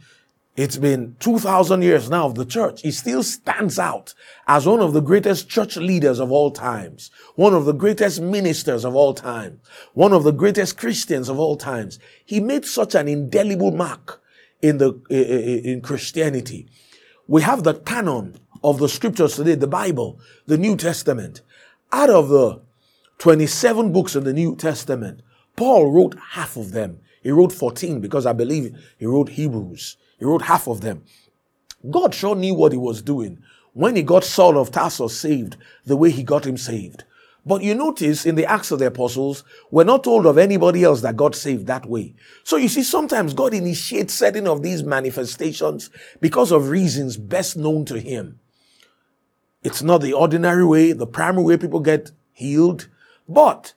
it's 0.57 0.77
been 0.77 1.17
2000 1.21 1.83
years 1.83 2.11
now 2.11 2.27
of 2.27 2.35
the 2.35 2.45
church. 2.45 2.83
He 2.83 2.91
still 2.91 3.23
stands 3.23 3.79
out 3.79 4.15
as 4.47 4.67
one 4.67 4.81
of 4.81 4.93
the 4.93 5.01
greatest 5.01 5.49
church 5.49 5.77
leaders 5.77 6.21
of 6.21 6.31
all 6.31 6.51
times, 6.51 7.11
one 7.37 7.55
of 7.55 7.65
the 7.65 7.73
greatest 7.73 8.21
ministers 8.21 8.85
of 8.85 8.95
all 8.95 9.15
time, 9.15 9.61
one 9.95 10.13
of 10.13 10.25
the 10.25 10.33
greatest 10.33 10.77
Christians 10.77 11.29
of 11.29 11.39
all 11.39 11.57
times. 11.57 11.99
He 12.25 12.41
made 12.41 12.65
such 12.65 12.95
an 12.95 13.09
indelible 13.09 13.71
mark 13.71 14.23
in 14.61 14.79
the, 14.79 15.01
in 15.09 15.81
Christianity. 15.81 16.69
We 17.27 17.43
have 17.43 17.63
the 17.63 17.75
canon 17.75 18.39
of 18.63 18.79
the 18.79 18.89
scriptures 18.89 19.37
today, 19.37 19.55
the 19.55 19.67
Bible, 19.67 20.21
the 20.47 20.59
New 20.59 20.77
Testament. 20.77 21.41
Out 21.93 22.11
of 22.11 22.29
the 22.29 22.61
27 23.19 23.93
books 23.93 24.15
in 24.15 24.25
the 24.25 24.33
New 24.33 24.57
Testament, 24.57 25.23
Paul 25.57 25.91
wrote 25.91 26.17
half 26.33 26.57
of 26.57 26.73
them. 26.73 26.99
He 27.23 27.31
wrote 27.31 27.53
14 27.53 28.01
because 28.01 28.27
I 28.27 28.33
believe 28.33 28.77
he 28.99 29.07
wrote 29.07 29.31
Hebrews. 29.31 29.97
He 30.19 30.25
wrote 30.25 30.43
half 30.43 30.67
of 30.67 30.81
them. 30.81 31.05
God 31.91 32.15
sure 32.15 32.35
knew 32.35 32.55
what 32.55 32.73
he 32.73 32.79
was 32.79 33.03
doing 33.03 33.43
when 33.73 33.97
he 33.97 34.03
got 34.03 34.25
Saul 34.25 34.59
of 34.59 34.71
Tarsus 34.71 35.19
saved 35.19 35.57
the 35.85 35.97
way 35.97 36.11
he 36.11 36.23
got 36.23 36.47
him 36.47 36.57
saved. 36.57 37.05
But 37.47 37.63
you 37.63 37.75
notice 37.75 38.27
in 38.27 38.35
the 38.35 38.45
Acts 38.45 38.71
of 38.71 38.81
the 38.81 38.87
Apostles, 38.87 39.45
we're 39.71 39.85
not 39.85 40.05
told 40.05 40.27
of 40.27 40.37
anybody 40.37 40.85
else 40.85 41.01
that 41.01 41.17
got 41.17 41.35
saved 41.35 41.67
that 41.67 41.87
way. 41.87 42.15
So 42.45 42.57
you 42.57 42.69
see, 42.69 42.83
sometimes 42.83 43.33
God 43.33 43.55
initiates 43.55 44.13
certain 44.13 44.47
of 44.47 44.63
these 44.63 44.83
manifestations 44.83 45.89
because 46.21 46.53
of 46.53 46.69
reasons 46.69 47.17
best 47.17 47.57
known 47.57 47.87
to 47.87 47.99
him. 47.99 48.41
It's 49.63 49.83
not 49.83 50.03
the 50.03 50.13
ordinary 50.13 50.65
way, 50.65 50.93
the 50.93 51.07
primary 51.07 51.45
way 51.45 51.57
people 51.57 51.81
get 51.81 52.11
healed, 52.33 52.89
but 53.29 53.75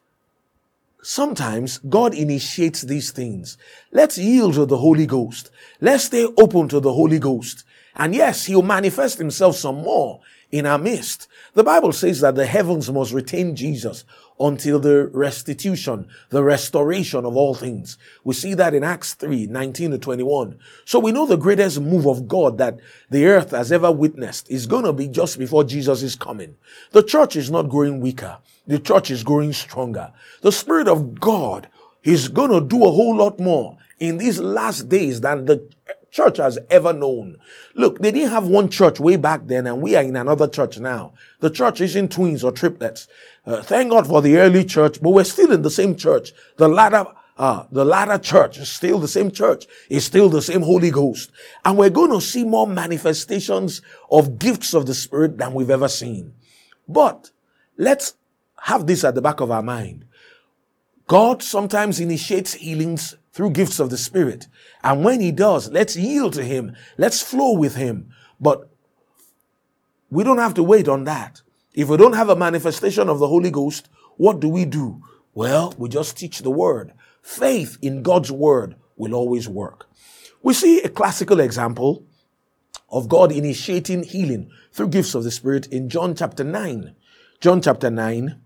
Sometimes 1.03 1.79
God 1.79 2.13
initiates 2.13 2.81
these 2.81 3.11
things. 3.11 3.57
Let's 3.91 4.17
yield 4.17 4.53
to 4.53 4.65
the 4.65 4.77
Holy 4.77 5.05
Ghost. 5.05 5.51
Let's 5.81 6.05
stay 6.05 6.25
open 6.37 6.69
to 6.69 6.79
the 6.79 6.93
Holy 6.93 7.19
Ghost. 7.19 7.65
And 7.95 8.15
yes, 8.15 8.45
He'll 8.45 8.61
manifest 8.61 9.17
Himself 9.17 9.57
some 9.57 9.83
more 9.83 10.21
in 10.49 10.65
our 10.65 10.77
midst. 10.77 11.27
The 11.55 11.63
Bible 11.63 11.91
says 11.91 12.21
that 12.21 12.35
the 12.35 12.45
heavens 12.45 12.89
must 12.89 13.11
retain 13.11 13.53
Jesus 13.53 14.05
until 14.43 14.77
the 14.77 15.07
restitution, 15.07 16.05
the 16.29 16.43
restoration 16.43 17.25
of 17.25 17.37
all 17.37 17.55
things. 17.55 17.97
We 18.25 18.33
see 18.33 18.53
that 18.55 18.73
in 18.73 18.83
Acts 18.83 19.13
3, 19.13 19.47
19 19.47 19.91
to 19.91 19.97
21. 19.97 20.59
So 20.83 20.99
we 20.99 21.13
know 21.13 21.25
the 21.25 21.37
greatest 21.37 21.79
move 21.79 22.05
of 22.05 22.27
God 22.27 22.57
that 22.57 22.77
the 23.09 23.25
earth 23.25 23.51
has 23.51 23.71
ever 23.71 23.89
witnessed 23.89 24.51
is 24.51 24.67
going 24.67 24.83
to 24.83 24.91
be 24.91 25.07
just 25.07 25.39
before 25.39 25.63
Jesus 25.63 26.03
is 26.03 26.17
coming. 26.17 26.57
The 26.91 27.03
church 27.03 27.37
is 27.37 27.49
not 27.49 27.69
growing 27.69 28.01
weaker. 28.01 28.37
The 28.67 28.79
church 28.79 29.11
is 29.11 29.23
growing 29.23 29.53
stronger. 29.53 30.11
The 30.41 30.51
Spirit 30.51 30.89
of 30.89 31.19
God 31.19 31.69
is 32.03 32.27
going 32.27 32.51
to 32.51 32.59
do 32.59 32.83
a 32.83 32.91
whole 32.91 33.15
lot 33.15 33.39
more 33.39 33.77
in 33.99 34.17
these 34.17 34.39
last 34.39 34.89
days 34.89 35.21
than 35.21 35.45
the 35.45 35.65
church 36.13 36.37
has 36.37 36.59
ever 36.69 36.93
known. 36.93 37.37
Look, 37.73 37.99
they 37.99 38.11
didn't 38.11 38.29
have 38.29 38.47
one 38.47 38.69
church 38.69 38.99
way 38.99 39.15
back 39.15 39.47
then 39.47 39.65
and 39.65 39.81
we 39.81 39.95
are 39.95 40.03
in 40.03 40.15
another 40.15 40.47
church 40.47 40.77
now. 40.77 41.13
The 41.39 41.49
church 41.49 41.81
isn't 41.81 42.11
twins 42.11 42.43
or 42.43 42.51
triplets. 42.51 43.07
Uh, 43.45 43.63
thank 43.63 43.89
God 43.89 44.05
for 44.05 44.21
the 44.21 44.37
early 44.37 44.63
church, 44.63 45.01
but 45.01 45.09
we're 45.09 45.23
still 45.23 45.51
in 45.51 45.63
the 45.63 45.71
same 45.71 45.95
church. 45.95 46.31
The 46.57 46.67
latter, 46.67 47.05
uh, 47.35 47.65
the 47.71 47.83
latter 47.83 48.19
church 48.19 48.59
is 48.59 48.69
still 48.69 48.99
the 48.99 49.07
same 49.07 49.31
church. 49.31 49.65
It's 49.89 50.05
still 50.05 50.29
the 50.29 50.43
same 50.43 50.61
Holy 50.61 50.91
Ghost. 50.91 51.31
And 51.65 51.79
we're 51.79 51.89
going 51.89 52.11
to 52.11 52.21
see 52.21 52.43
more 52.43 52.67
manifestations 52.67 53.81
of 54.11 54.37
gifts 54.37 54.75
of 54.75 54.85
the 54.85 54.93
Spirit 54.93 55.39
than 55.39 55.55
we've 55.55 55.71
ever 55.71 55.87
seen. 55.87 56.35
But 56.87 57.31
let's 57.75 58.13
have 58.61 58.85
this 58.85 59.03
at 59.03 59.15
the 59.15 59.21
back 59.21 59.41
of 59.41 59.49
our 59.49 59.63
mind. 59.63 60.05
God 61.07 61.41
sometimes 61.41 61.99
initiates 61.99 62.53
healings 62.53 63.15
through 63.33 63.49
gifts 63.49 63.79
of 63.79 63.89
the 63.89 63.97
Spirit. 63.97 64.47
And 64.83 65.03
when 65.03 65.19
He 65.19 65.31
does, 65.31 65.69
let's 65.71 65.95
yield 65.95 66.33
to 66.33 66.43
Him. 66.43 66.75
Let's 66.97 67.21
flow 67.21 67.53
with 67.53 67.75
Him. 67.75 68.13
But 68.39 68.69
we 70.09 70.23
don't 70.23 70.37
have 70.37 70.53
to 70.55 70.63
wait 70.63 70.87
on 70.87 71.03
that. 71.05 71.41
If 71.73 71.89
we 71.89 71.97
don't 71.97 72.13
have 72.13 72.29
a 72.29 72.35
manifestation 72.35 73.09
of 73.09 73.19
the 73.19 73.27
Holy 73.27 73.49
Ghost, 73.49 73.89
what 74.17 74.39
do 74.39 74.47
we 74.47 74.65
do? 74.65 75.01
Well, 75.33 75.73
we 75.77 75.89
just 75.89 76.17
teach 76.17 76.39
the 76.39 76.51
Word. 76.51 76.93
Faith 77.23 77.77
in 77.81 78.03
God's 78.03 78.31
Word 78.31 78.75
will 78.95 79.15
always 79.15 79.49
work. 79.49 79.89
We 80.43 80.53
see 80.53 80.81
a 80.81 80.89
classical 80.89 81.39
example 81.39 82.05
of 82.89 83.09
God 83.09 83.31
initiating 83.31 84.03
healing 84.03 84.51
through 84.71 84.89
gifts 84.89 85.15
of 85.15 85.23
the 85.23 85.31
Spirit 85.31 85.65
in 85.67 85.89
John 85.89 86.13
chapter 86.13 86.43
9. 86.43 86.95
John 87.39 87.61
chapter 87.61 87.89
9. 87.89 88.39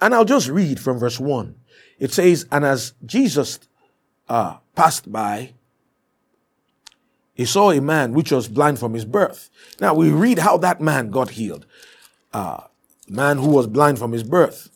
And 0.00 0.14
I'll 0.14 0.24
just 0.24 0.48
read 0.48 0.80
from 0.80 0.98
verse 0.98 1.20
1. 1.20 1.54
It 2.00 2.12
says, 2.12 2.46
And 2.50 2.64
as 2.64 2.94
Jesus 3.06 3.60
uh, 4.28 4.56
passed 4.74 5.10
by, 5.10 5.54
he 7.34 7.44
saw 7.44 7.70
a 7.70 7.80
man 7.80 8.12
which 8.12 8.30
was 8.30 8.48
blind 8.48 8.78
from 8.78 8.94
his 8.94 9.04
birth. 9.04 9.50
Now 9.80 9.94
we 9.94 10.10
read 10.10 10.40
how 10.40 10.58
that 10.58 10.80
man 10.80 11.10
got 11.10 11.30
healed. 11.30 11.66
Uh, 12.32 12.64
man 13.08 13.38
who 13.38 13.48
was 13.48 13.66
blind 13.66 13.98
from 13.98 14.12
his 14.12 14.22
birth. 14.22 14.68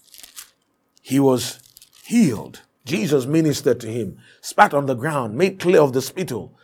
He 1.03 1.21
was 1.21 1.61
healed. 2.05 2.63
Jesus 2.85 3.27
ministered 3.27 3.81
to 3.81 3.89
him, 3.89 4.19
spat 4.41 4.73
on 4.73 4.87
the 4.87 4.95
ground, 4.95 5.37
made 5.37 5.59
clear 5.59 5.81
of 5.81 5.93
the 5.93 6.01
spittle, 6.01 6.57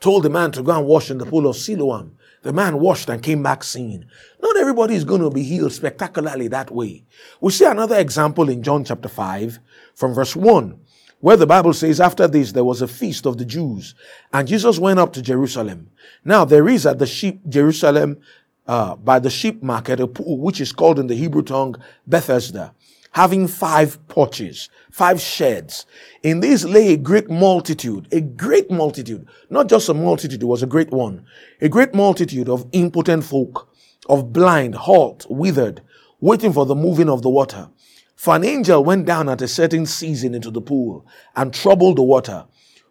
told 0.00 0.24
the 0.24 0.30
man 0.30 0.50
to 0.52 0.62
go 0.62 0.76
and 0.76 0.86
wash 0.86 1.10
in 1.10 1.18
the 1.18 1.26
pool 1.26 1.46
of 1.46 1.56
Siloam. 1.56 2.16
The 2.42 2.52
man 2.52 2.78
washed 2.78 3.08
and 3.08 3.22
came 3.22 3.42
back 3.42 3.64
seeing. 3.64 4.04
Not 4.40 4.56
everybody 4.56 4.94
is 4.94 5.04
going 5.04 5.22
to 5.22 5.30
be 5.30 5.42
healed 5.42 5.72
spectacularly 5.72 6.48
that 6.48 6.70
way. 6.70 7.04
We 7.40 7.50
see 7.52 7.64
another 7.64 7.96
example 7.96 8.48
in 8.48 8.62
John 8.62 8.84
chapter 8.84 9.08
5 9.08 9.58
from 9.94 10.14
verse 10.14 10.36
1 10.36 10.78
where 11.20 11.36
the 11.36 11.46
Bible 11.46 11.72
says, 11.72 12.00
after 12.00 12.28
this, 12.28 12.52
there 12.52 12.64
was 12.64 12.82
a 12.82 12.88
feast 12.88 13.26
of 13.26 13.38
the 13.38 13.44
Jews, 13.44 13.94
and 14.32 14.46
Jesus 14.46 14.78
went 14.78 15.00
up 15.00 15.12
to 15.14 15.22
Jerusalem. 15.22 15.90
Now, 16.24 16.44
there 16.44 16.68
is 16.68 16.86
at 16.86 16.98
the 16.98 17.06
sheep, 17.06 17.40
Jerusalem, 17.48 18.18
uh, 18.66 18.96
by 18.96 19.18
the 19.18 19.30
sheep 19.30 19.62
market, 19.62 19.98
a 19.98 20.06
pool, 20.06 20.38
which 20.38 20.60
is 20.60 20.72
called 20.72 20.98
in 20.98 21.06
the 21.06 21.16
Hebrew 21.16 21.42
tongue 21.42 21.76
Bethesda, 22.06 22.74
having 23.12 23.48
five 23.48 24.06
porches, 24.08 24.68
five 24.90 25.20
sheds. 25.20 25.86
In 26.22 26.40
these 26.40 26.64
lay 26.64 26.92
a 26.92 26.96
great 26.96 27.30
multitude, 27.30 28.06
a 28.12 28.20
great 28.20 28.70
multitude, 28.70 29.26
not 29.50 29.68
just 29.68 29.88
a 29.88 29.94
multitude, 29.94 30.42
it 30.42 30.46
was 30.46 30.62
a 30.62 30.66
great 30.66 30.90
one, 30.90 31.24
a 31.60 31.68
great 31.68 31.94
multitude 31.94 32.48
of 32.48 32.66
impotent 32.72 33.24
folk, 33.24 33.72
of 34.08 34.32
blind, 34.32 34.74
halt, 34.74 35.26
withered, 35.28 35.82
waiting 36.20 36.52
for 36.52 36.66
the 36.66 36.74
moving 36.74 37.08
of 37.08 37.22
the 37.22 37.30
water. 37.30 37.70
For 38.18 38.34
an 38.34 38.42
angel 38.42 38.82
went 38.82 39.06
down 39.06 39.28
at 39.28 39.42
a 39.42 39.46
certain 39.46 39.86
season 39.86 40.34
into 40.34 40.50
the 40.50 40.60
pool 40.60 41.06
and 41.36 41.54
troubled 41.54 41.98
the 41.98 42.02
water. 42.02 42.46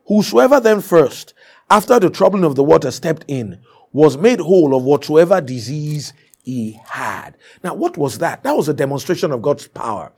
Whosoever 0.06 0.62
then 0.62 0.80
first, 0.80 1.34
after 1.70 2.00
the 2.00 2.10
troubling 2.10 2.46
of 2.46 2.56
the 2.56 2.64
water, 2.64 2.92
stepped 2.92 3.26
in, 3.28 3.60
was 3.92 4.18
made 4.18 4.40
whole 4.40 4.74
of 4.74 4.86
whatsoever 4.86 5.42
disease 5.42 6.14
he 6.44 6.80
had. 6.86 7.32
Now, 7.62 7.74
what 7.74 7.98
was 7.98 8.20
that? 8.20 8.44
That 8.44 8.56
was 8.56 8.70
a 8.70 8.74
demonstration 8.74 9.34
of 9.34 9.42
God's 9.42 9.68
power. 9.68 10.14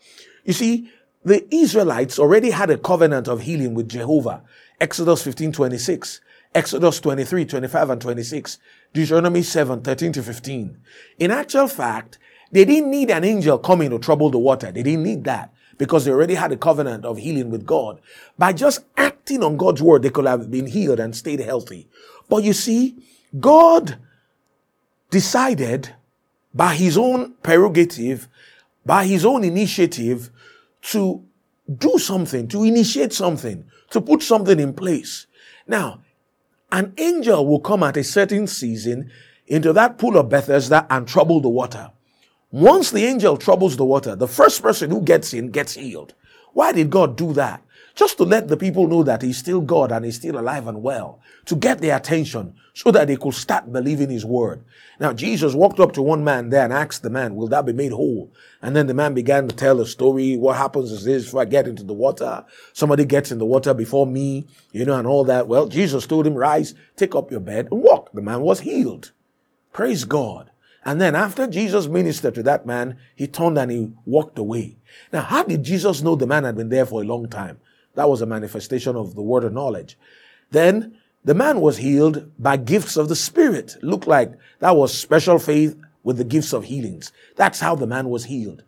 You 0.46 0.54
see, 0.54 0.92
the 1.26 1.44
Israelites 1.52 2.20
already 2.20 2.52
had 2.52 2.70
a 2.70 2.78
covenant 2.78 3.28
of 3.28 3.42
healing 3.42 3.74
with 3.74 3.90
Jehovah. 3.90 4.44
Exodus 4.80 5.24
15, 5.24 5.54
26. 5.54 6.22
Exodus 6.54 7.00
23, 7.00 7.46
25 7.46 7.90
and 7.90 8.02
26. 8.02 8.60
Deuteronomy 8.94 9.42
7, 9.42 9.82
13 9.82 10.12
to 10.14 10.22
15. 10.22 10.78
In 11.18 11.32
actual 11.32 11.68
fact, 11.68 12.20
they 12.52 12.66
didn't 12.66 12.92
need 12.92 13.10
an 13.12 13.24
angel 13.24 13.58
coming 13.58 13.90
to 13.92 14.00
trouble 14.00 14.30
the 14.30 14.40
water. 14.40 14.72
They 14.72 14.84
didn't 14.84 15.04
need 15.04 15.24
that 15.26 15.54
because 15.78 16.06
they 16.06 16.12
already 16.12 16.36
had 16.36 16.52
a 16.52 16.58
covenant 16.58 17.06
of 17.06 17.18
healing 17.18 17.50
with 17.50 17.66
God. 17.66 18.02
By 18.38 18.54
just 18.54 18.84
acting 18.98 19.44
on 19.44 19.58
God's 19.58 19.82
word, 19.82 20.02
they 20.02 20.10
could 20.10 20.26
have 20.26 20.52
been 20.52 20.68
healed 20.68 21.00
and 21.00 21.16
stayed 21.16 21.40
healthy. 21.40 21.88
But 22.28 22.44
you 22.44 22.54
see, 22.54 22.98
God 23.40 23.98
decided 25.10 25.96
by 26.54 26.76
his 26.76 26.98
own 26.98 27.34
prerogative, 27.44 28.28
by 28.86 29.06
his 29.06 29.26
own 29.26 29.44
initiative 29.44 30.32
to 30.82 31.24
do 31.78 31.98
something, 31.98 32.48
to 32.48 32.64
initiate 32.64 33.14
something, 33.14 33.66
to 33.92 34.02
put 34.02 34.24
something 34.24 34.60
in 34.60 34.74
place. 34.74 35.28
Now, 35.68 36.02
an 36.72 36.94
angel 36.98 37.46
will 37.46 37.60
come 37.60 37.84
at 37.84 37.98
a 37.98 38.04
certain 38.04 38.48
season 38.48 39.12
into 39.48 39.74
that 39.74 39.98
pool 39.98 40.18
of 40.18 40.30
Bethesda 40.30 40.86
and 40.90 41.08
trouble 41.08 41.42
the 41.42 41.50
water. 41.50 41.92
Once 42.52 42.90
the 42.90 43.06
angel 43.06 43.38
troubles 43.38 43.78
the 43.78 43.86
water, 43.86 44.16
the 44.16 44.28
first 44.28 44.64
person 44.64 44.90
who 44.90 45.02
gets 45.02 45.36
in 45.36 45.52
gets 45.52 45.76
healed. 45.76 46.16
Why 46.54 46.72
did 46.72 46.90
God 46.90 47.16
do 47.16 47.32
that? 47.34 47.62
Just 47.94 48.18
to 48.18 48.24
let 48.24 48.48
the 48.48 48.58
people 48.58 48.88
know 48.88 49.04
that 49.04 49.22
He's 49.22 49.38
still 49.38 49.62
God 49.62 49.92
and 49.92 50.04
He's 50.04 50.16
still 50.16 50.40
alive 50.40 50.68
and 50.68 50.82
well. 50.82 51.20
To 51.46 51.56
get 51.56 51.80
their 51.80 51.96
attention 51.96 52.56
so 52.74 52.90
that 52.90 53.08
they 53.08 53.18
could 53.18 53.36
start 53.36 53.72
believing 53.72 54.10
His 54.10 54.26
word. 54.26 54.64
Now, 55.00 55.14
Jesus 55.14 55.54
walked 55.54 55.80
up 55.80 55.92
to 55.94 56.02
one 56.02 56.24
man 56.24 56.50
there 56.50 56.64
and 56.64 56.74
asked 56.74 57.04
the 57.04 57.12
man, 57.12 57.36
Will 57.36 57.50
that 57.50 57.68
be 57.68 57.74
made 57.74 57.92
whole? 57.92 58.32
And 58.64 58.76
then 58.76 58.88
the 58.88 58.96
man 58.96 59.14
began 59.14 59.48
to 59.48 59.56
tell 59.56 59.80
a 59.80 59.86
story. 59.86 60.36
What 60.36 60.58
happens 60.58 60.92
is 60.92 61.04
this 61.04 61.28
if 61.28 61.36
I 61.36 61.46
get 61.46 61.68
into 61.68 61.84
the 61.84 61.94
water, 61.94 62.46
somebody 62.74 63.06
gets 63.06 63.32
in 63.32 63.38
the 63.38 63.46
water 63.46 63.76
before 63.76 64.08
me, 64.08 64.48
you 64.72 64.86
know, 64.86 64.98
and 64.98 65.06
all 65.06 65.24
that. 65.26 65.48
Well, 65.48 65.68
Jesus 65.68 66.08
told 66.08 66.26
him, 66.26 66.34
Rise, 66.34 66.74
take 66.96 67.14
up 67.14 67.30
your 67.30 67.42
bed 67.42 67.68
and 67.70 67.84
walk. 67.84 68.12
The 68.12 68.24
man 68.24 68.42
was 68.42 68.62
healed. 68.62 69.12
Praise 69.72 70.04
God. 70.04 70.50
And 70.86 71.00
then 71.02 71.16
after 71.16 71.46
Jesus 71.48 71.88
ministered 71.88 72.36
to 72.36 72.44
that 72.44 72.66
man, 72.66 72.98
he 73.16 73.28
turned 73.28 73.58
and 73.58 73.72
he 73.72 73.92
walked 74.06 74.40
away. 74.40 74.78
Now, 75.12 75.22
how 75.22 75.44
did 75.44 75.64
Jesus 75.64 76.02
know 76.02 76.16
the 76.16 76.28
man 76.28 76.46
had 76.46 76.56
been 76.56 76.70
there 76.70 76.86
for 76.86 77.02
a 77.02 77.06
long 77.06 77.28
time? 77.28 77.60
That 77.96 78.10
was 78.10 78.22
a 78.22 78.26
manifestation 78.26 78.96
of 78.96 79.16
the 79.16 79.22
word 79.22 79.44
of 79.44 79.54
knowledge. 79.54 79.98
Then 80.52 80.98
the 81.24 81.34
man 81.34 81.60
was 81.60 81.78
healed 81.78 82.32
by 82.40 82.58
gifts 82.58 82.96
of 82.96 83.10
the 83.10 83.16
Spirit. 83.16 83.76
Looked 83.82 84.08
like 84.08 84.32
that 84.60 84.76
was 84.76 84.98
special 84.98 85.38
faith 85.38 85.78
with 86.04 86.18
the 86.18 86.24
gifts 86.24 86.54
of 86.54 86.66
healings. 86.66 87.12
That's 87.36 87.60
how 87.60 87.76
the 87.76 87.88
man 87.88 88.10
was 88.10 88.26
healed. 88.26 88.64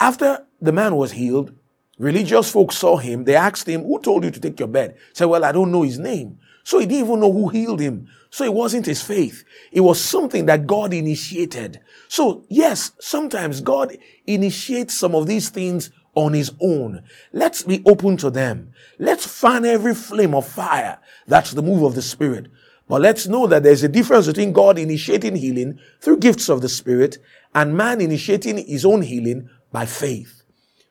After 0.00 0.44
the 0.60 0.72
man 0.72 0.96
was 0.96 1.12
healed, 1.12 1.54
religious 1.98 2.50
folks 2.50 2.76
saw 2.76 2.96
him. 2.96 3.24
They 3.24 3.36
asked 3.36 3.68
him, 3.68 3.84
Who 3.84 4.00
told 4.00 4.24
you 4.24 4.32
to 4.32 4.40
take 4.40 4.58
your 4.58 4.68
bed? 4.68 4.96
He 4.96 5.14
said, 5.14 5.26
Well, 5.26 5.44
I 5.44 5.52
don't 5.52 5.70
know 5.70 5.82
his 5.82 5.98
name. 5.98 6.40
So 6.64 6.78
he 6.78 6.86
didn't 6.86 7.06
even 7.06 7.20
know 7.20 7.32
who 7.32 7.48
healed 7.48 7.80
him. 7.80 8.08
So 8.30 8.44
it 8.44 8.54
wasn't 8.54 8.86
his 8.86 9.02
faith. 9.02 9.44
It 9.72 9.80
was 9.80 10.00
something 10.00 10.46
that 10.46 10.66
God 10.66 10.94
initiated. 10.94 11.80
So 12.08 12.44
yes, 12.48 12.92
sometimes 12.98 13.60
God 13.60 13.96
initiates 14.26 14.98
some 14.98 15.14
of 15.14 15.26
these 15.26 15.50
things 15.50 15.90
on 16.14 16.32
his 16.32 16.52
own. 16.60 17.02
Let's 17.32 17.62
be 17.62 17.82
open 17.86 18.16
to 18.18 18.30
them. 18.30 18.72
Let's 18.98 19.26
fan 19.26 19.64
every 19.64 19.94
flame 19.94 20.34
of 20.34 20.46
fire. 20.46 20.98
That's 21.26 21.52
the 21.52 21.62
move 21.62 21.82
of 21.82 21.94
the 21.94 22.02
Spirit. 22.02 22.48
But 22.88 23.00
let's 23.00 23.26
know 23.26 23.46
that 23.46 23.62
there's 23.62 23.82
a 23.82 23.88
difference 23.88 24.26
between 24.26 24.52
God 24.52 24.78
initiating 24.78 25.36
healing 25.36 25.78
through 26.00 26.18
gifts 26.18 26.48
of 26.48 26.60
the 26.60 26.68
Spirit 26.68 27.18
and 27.54 27.76
man 27.76 28.00
initiating 28.00 28.58
his 28.66 28.84
own 28.84 29.02
healing 29.02 29.48
by 29.70 29.86
faith. 29.86 30.42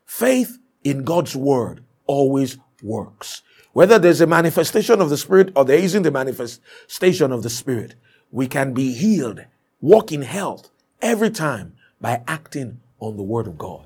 Faith 0.06 0.58
in 0.84 1.04
God's 1.04 1.36
word 1.36 1.84
always 2.08 2.58
works. 2.82 3.44
Whether 3.74 3.98
there's 4.00 4.20
a 4.20 4.28
manifestation 4.28 5.00
of 5.00 5.10
the 5.10 5.18
Spirit 5.18 5.54
or 5.56 5.64
there 5.64 5.78
isn't 5.78 6.06
a 6.06 6.12
manifestation 6.12 7.32
of 7.32 7.42
the 7.42 7.50
Spirit, 7.50 7.96
we 8.30 8.48
can 8.48 8.74
be 8.74 8.92
healed, 8.92 9.46
walk 9.80 10.12
in 10.12 10.24
health 10.24 10.70
every 11.02 11.30
time 11.30 11.76
by 12.02 12.22
acting 12.28 12.82
on 13.00 13.16
the 13.16 13.24
word 13.24 13.48
of 13.48 13.58
God. 13.58 13.86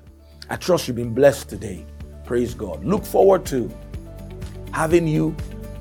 I 0.50 0.56
trust 0.56 0.88
you've 0.88 0.96
been 0.96 1.14
blessed 1.14 1.48
today. 1.48 1.86
Praise 2.24 2.52
God. 2.52 2.84
Look 2.84 3.04
forward 3.04 3.46
to 3.46 3.72
having 4.72 5.06
you 5.06 5.36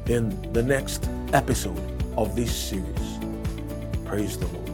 in 0.05 0.29
the 0.53 0.61
next 0.61 1.09
episode 1.33 1.81
of 2.15 2.35
this 2.35 2.55
series. 2.55 3.19
Praise 4.05 4.37
the 4.37 4.45
Lord. 4.47 4.71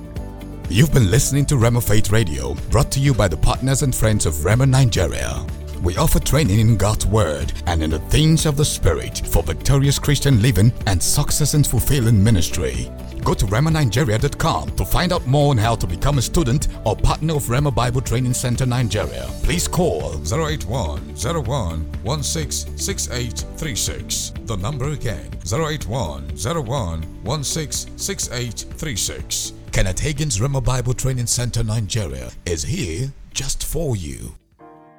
You've 0.70 0.94
been 0.94 1.10
listening 1.10 1.46
to 1.48 1.56
Rhema 1.56 1.82
Faith 1.86 2.12
Radio, 2.12 2.54
brought 2.70 2.92
to 2.92 3.00
you 3.00 3.14
by 3.14 3.30
the 3.30 3.38
partners 3.38 3.82
and 3.82 3.96
friends 3.96 4.26
of 4.26 4.34
Rhema 4.36 4.68
Nigeria. 4.70 5.46
We 5.82 5.98
offer 5.98 6.20
training 6.20 6.60
in 6.60 6.78
God's 6.78 7.08
Word 7.08 7.54
and 7.66 7.82
in 7.82 7.90
the 7.90 7.98
things 7.98 8.46
of 8.46 8.56
the 8.56 8.64
Spirit 8.64 9.18
for 9.26 9.42
victorious 9.42 9.98
Christian 9.98 10.40
living 10.40 10.72
and 10.86 11.02
success 11.02 11.56
in 11.56 11.64
fulfilling 11.64 12.24
ministry. 12.24 12.92
Go 13.24 13.34
to 13.34 13.48
RhemaNigeria.com 13.48 14.76
to 14.76 14.86
find 14.86 15.12
out 15.12 15.26
more 15.26 15.50
on 15.50 15.58
how 15.58 15.74
to 15.76 15.88
become 15.88 16.20
a 16.20 16.22
student 16.22 16.68
or 16.86 16.96
partner 16.96 17.34
of 17.36 17.46
Rhema 17.46 17.74
Bible 17.74 18.02
Training 18.02 18.36
Center 18.36 18.68
Nigeria. 18.68 19.26
Please 19.42 19.68
call 19.68 20.22
081 20.24 21.16
01 21.16 21.92
166836. 22.04 24.34
The 24.46 24.58
number 24.58 24.92
again 24.92 25.32
081 25.52 26.38
01 26.38 27.02
166836. 27.24 29.54
Kenneth 29.72 30.00
Hagin's 30.00 30.38
Rhema 30.38 30.64
Bible 30.64 30.94
Training 30.94 31.26
Center 31.26 31.64
Nigeria 31.64 32.30
is 32.46 32.62
here 32.62 33.12
just 33.34 33.66
for 33.66 33.96
you. 33.96 34.36